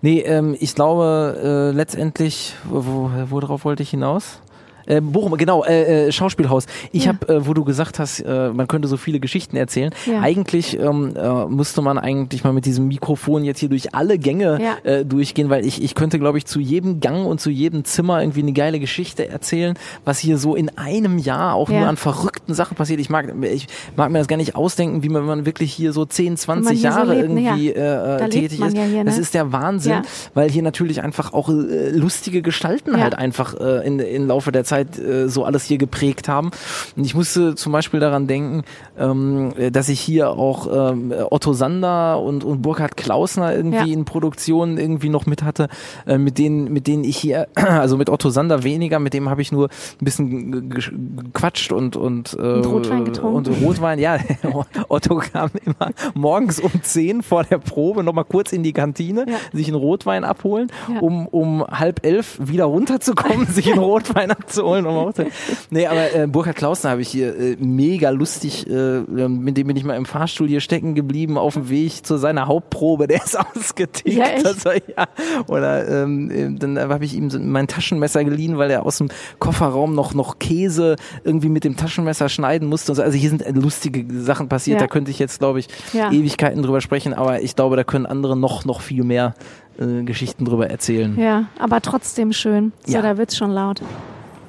[0.02, 4.40] Nee, ähm, ich glaube äh, letztendlich, wo, worauf wollte ich hinaus?
[4.88, 6.66] Äh, Bochum, genau, äh, äh, Schauspielhaus.
[6.92, 7.12] Ich Ja.
[7.12, 9.92] habe, äh, wo du gesagt hast, äh, man könnte so viele Geschichten erzählen.
[10.06, 10.20] Ja.
[10.22, 14.58] Eigentlich ähm, äh, müsste man eigentlich mal mit diesem Mikrofon jetzt hier durch alle Gänge
[14.62, 14.90] Ja.
[14.90, 18.20] äh, durchgehen, weil ich, ich könnte, glaube ich, zu jedem Gang und zu jedem Zimmer
[18.22, 19.74] irgendwie eine geile Geschichte erzählen,
[20.04, 22.98] was hier so in einem Jahr auch nur an verrückten Sachen passiert.
[23.00, 23.66] Ich mag, ich
[23.96, 26.92] mag mir das gar nicht ausdenken, wie man, man wirklich hier so 10, 20 hier
[26.92, 27.40] so Jahre lebt, ne?
[27.42, 28.76] irgendwie äh, lebt tätig ist.
[28.76, 29.20] hier, Das ne?
[29.22, 30.02] ist der Wahnsinn,
[30.34, 34.64] weil hier natürlich einfach auch äh, lustige Gestalten halt einfach äh, in, im Laufe der
[34.64, 36.50] Zeit äh, so alles hier geprägt haben.
[36.96, 38.62] Und ich musste zum Beispiel daran denken,
[38.98, 43.94] ähm, äh, dass ich hier auch ähm, Otto Sander und, und Burkhard Klausner irgendwie Ja.
[43.94, 45.68] in Produktionen irgendwie noch mit hatte,
[46.06, 49.42] äh, mit denen, mit denen ich hier, also mit Otto Sander weniger, mit dem habe
[49.42, 49.68] ich nur
[50.00, 50.92] ein bisschen ge-
[51.24, 53.36] gequatscht und und, äh, Und Rotwein getrunken.
[53.36, 54.18] Und Rotwein, ja.
[54.88, 59.36] Otto kam immer morgens um 10 vor der Probe nochmal kurz in die Kantine, Ja.
[59.52, 61.00] sich einen Rotwein abholen, Ja.
[61.00, 64.67] um um halb elf wieder runterzukommen, sich einen Rotwein abzuholen.
[64.68, 65.26] Um auch zu-
[65.70, 69.76] nee, aber äh, Burkhard Klausner habe ich hier äh, mega lustig, äh, mit dem bin
[69.76, 73.06] ich mal im Fahrstuhl hier stecken geblieben auf dem Weg zu seiner Hauptprobe.
[73.08, 74.08] Der ist ausgetickt.
[74.16, 74.24] Ja?
[74.44, 75.06] Also, ja.
[75.46, 79.08] Oder ähm, äh, dann habe ich ihm so mein Taschenmesser geliehen, weil er aus dem
[79.38, 82.94] Kofferraum noch noch Käse irgendwie mit dem Taschenmesser schneiden musste.
[82.94, 83.02] so.
[83.02, 84.80] Also hier sind äh, lustige Sachen passiert.
[84.80, 84.86] Ja.
[84.86, 86.10] Da könnte ich jetzt, glaube ich, Ja.
[86.12, 87.14] Ewigkeiten drüber sprechen.
[87.14, 89.34] Aber ich glaube, da können andere noch noch viel mehr
[89.78, 91.18] äh, Geschichten drüber erzählen.
[91.18, 92.72] Ja, aber trotzdem schön.
[92.86, 93.02] So, Ja.
[93.02, 93.80] da wird's schon laut.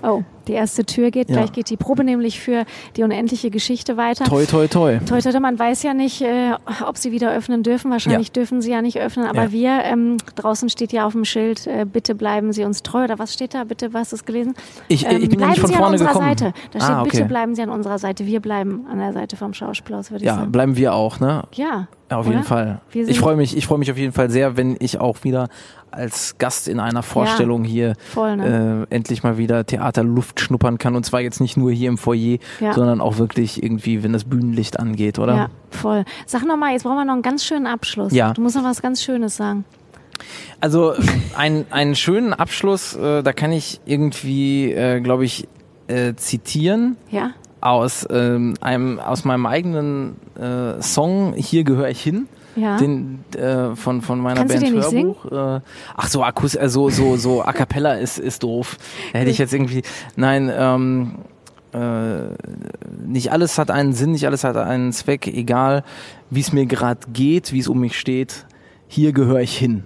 [0.01, 1.29] Oh, die erste Tür geht.
[1.29, 1.37] Ja.
[1.37, 2.65] Gleich geht die Probe nämlich für
[2.97, 4.25] die unendliche Geschichte weiter.
[4.25, 4.97] Toi, toi, toi.
[5.07, 6.51] Toi, toi, toi, man weiß ja nicht, äh,
[6.85, 7.91] ob sie wieder öffnen dürfen.
[7.91, 8.33] Wahrscheinlich Ja.
[8.33, 9.25] dürfen sie ja nicht öffnen.
[9.27, 9.51] Aber Ja.
[9.51, 13.03] wir, ähm, draußen steht ja auf dem Schild, äh, bitte bleiben Sie uns treu.
[13.05, 13.63] Oder was steht da?
[13.63, 14.53] Bitte, was ist gelesen?
[14.87, 16.27] Ich, äh, Ähm, ich bin ja bleiben nicht von Sie vorne an unserer gekommen.
[16.29, 16.53] Seite.
[16.71, 17.09] Da steht, ah, okay.
[17.11, 18.25] bitte bleiben Sie an unserer Seite.
[18.25, 20.51] Wir bleiben an der Seite vom Schauspielhaus, würde ich Ja, sagen.
[20.51, 21.43] bleiben wir auch, ne?
[21.53, 21.87] Ja.
[22.11, 22.33] Ja, auf oder?
[22.37, 22.81] jeden Fall.
[22.91, 25.47] Ich freue mich, ich freue mich auf jeden Fall sehr, wenn ich auch wieder
[25.91, 28.87] als Gast in einer Vorstellung hier voll, ne?
[28.89, 30.95] äh, endlich mal wieder Theaterluft schnuppern kann.
[30.95, 32.73] Und zwar jetzt nicht nur hier im Foyer, Ja.
[32.73, 35.35] sondern auch wirklich irgendwie, wenn das Bühnenlicht angeht, oder?
[35.35, 36.05] Ja, voll.
[36.25, 38.13] Sag nochmal, jetzt brauchen wir noch einen ganz schönen Abschluss.
[38.13, 38.33] Ja.
[38.33, 39.65] Du musst noch was ganz Schönes sagen.
[40.59, 40.93] Also
[41.37, 45.47] ein, einen schönen Abschluss, äh, da kann ich irgendwie, äh, glaube ich,
[45.87, 46.97] äh, zitieren.
[47.09, 47.31] Ja?
[47.61, 52.29] aus ähm, einem aus meinem eigenen äh, Song hier gehöre ich hin
[52.59, 52.77] Ja.
[52.77, 55.61] den äh, von von meiner Kannst Band Hörbuch äh,
[55.95, 58.77] ach so Akus äh, so so so a cappella ist ist doof.
[59.13, 59.83] Hätte ich jetzt irgendwie
[60.15, 61.15] nein ähm,
[61.71, 62.33] äh,
[63.05, 65.83] nicht alles hat einen Sinn nicht alles hat einen Zweck egal
[66.29, 68.45] wie es mir gerade geht wie es um mich steht
[68.89, 69.83] hier gehöre ich hin.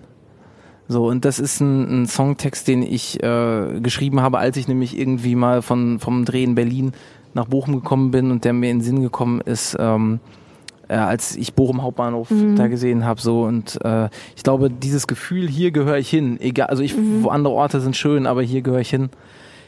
[0.88, 4.98] So, und das ist ein, ein Songtext, den ich äh, geschrieben habe, als ich nämlich
[4.98, 6.94] irgendwie mal von, vom Dreh in Berlin
[7.34, 10.20] nach Bochum gekommen bin und der mir in den Sinn gekommen ist, ähm,
[10.88, 13.22] äh, als ich Bochum Hauptbahnhof da gesehen habe.
[13.22, 17.30] So, und äh, ich glaube, dieses Gefühl, hier gehöre ich hin, egal, also ich, wo
[17.30, 19.10] andere Orte sind schön, aber hier gehöre ich hin.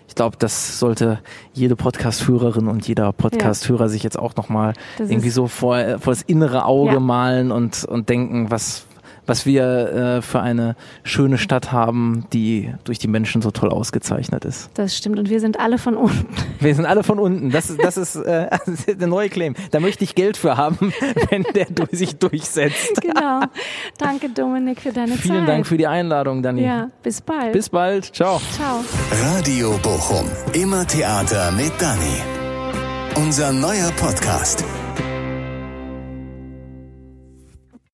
[0.07, 1.19] Ich glaube, das sollte
[1.53, 6.65] jede Podcast-Hörerin und jeder Podcast-Hörer sich jetzt auch nochmal irgendwie so vor, vor das innere
[6.65, 6.99] Auge Ja.
[6.99, 8.85] malen und, und denken, was,
[9.25, 14.45] was wir äh, für eine schöne Stadt haben, die durch die Menschen so toll ausgezeichnet
[14.45, 14.69] ist.
[14.75, 15.19] Das stimmt.
[15.19, 16.25] Und wir sind alle von unten.
[16.59, 17.51] Wir sind alle von unten.
[17.51, 19.55] Das ist, das ist, äh, das ist der neue Claim.
[19.71, 20.93] Da möchte ich Geld für haben,
[21.29, 23.01] wenn der durch sich durchsetzt.
[23.01, 23.41] genau.
[23.97, 25.19] Danke, Dominik, für deine Zeit.
[25.19, 26.63] Vielen Dank für die Einladung, Dani.
[26.63, 27.53] Ja, bis bald.
[27.53, 28.15] Bis bald.
[28.15, 28.41] Ciao.
[28.53, 28.83] Ciao.
[29.35, 30.25] Radio Bochum.
[30.53, 32.35] Immer Theater mit Dani.
[33.15, 34.63] Unser neuer Podcast.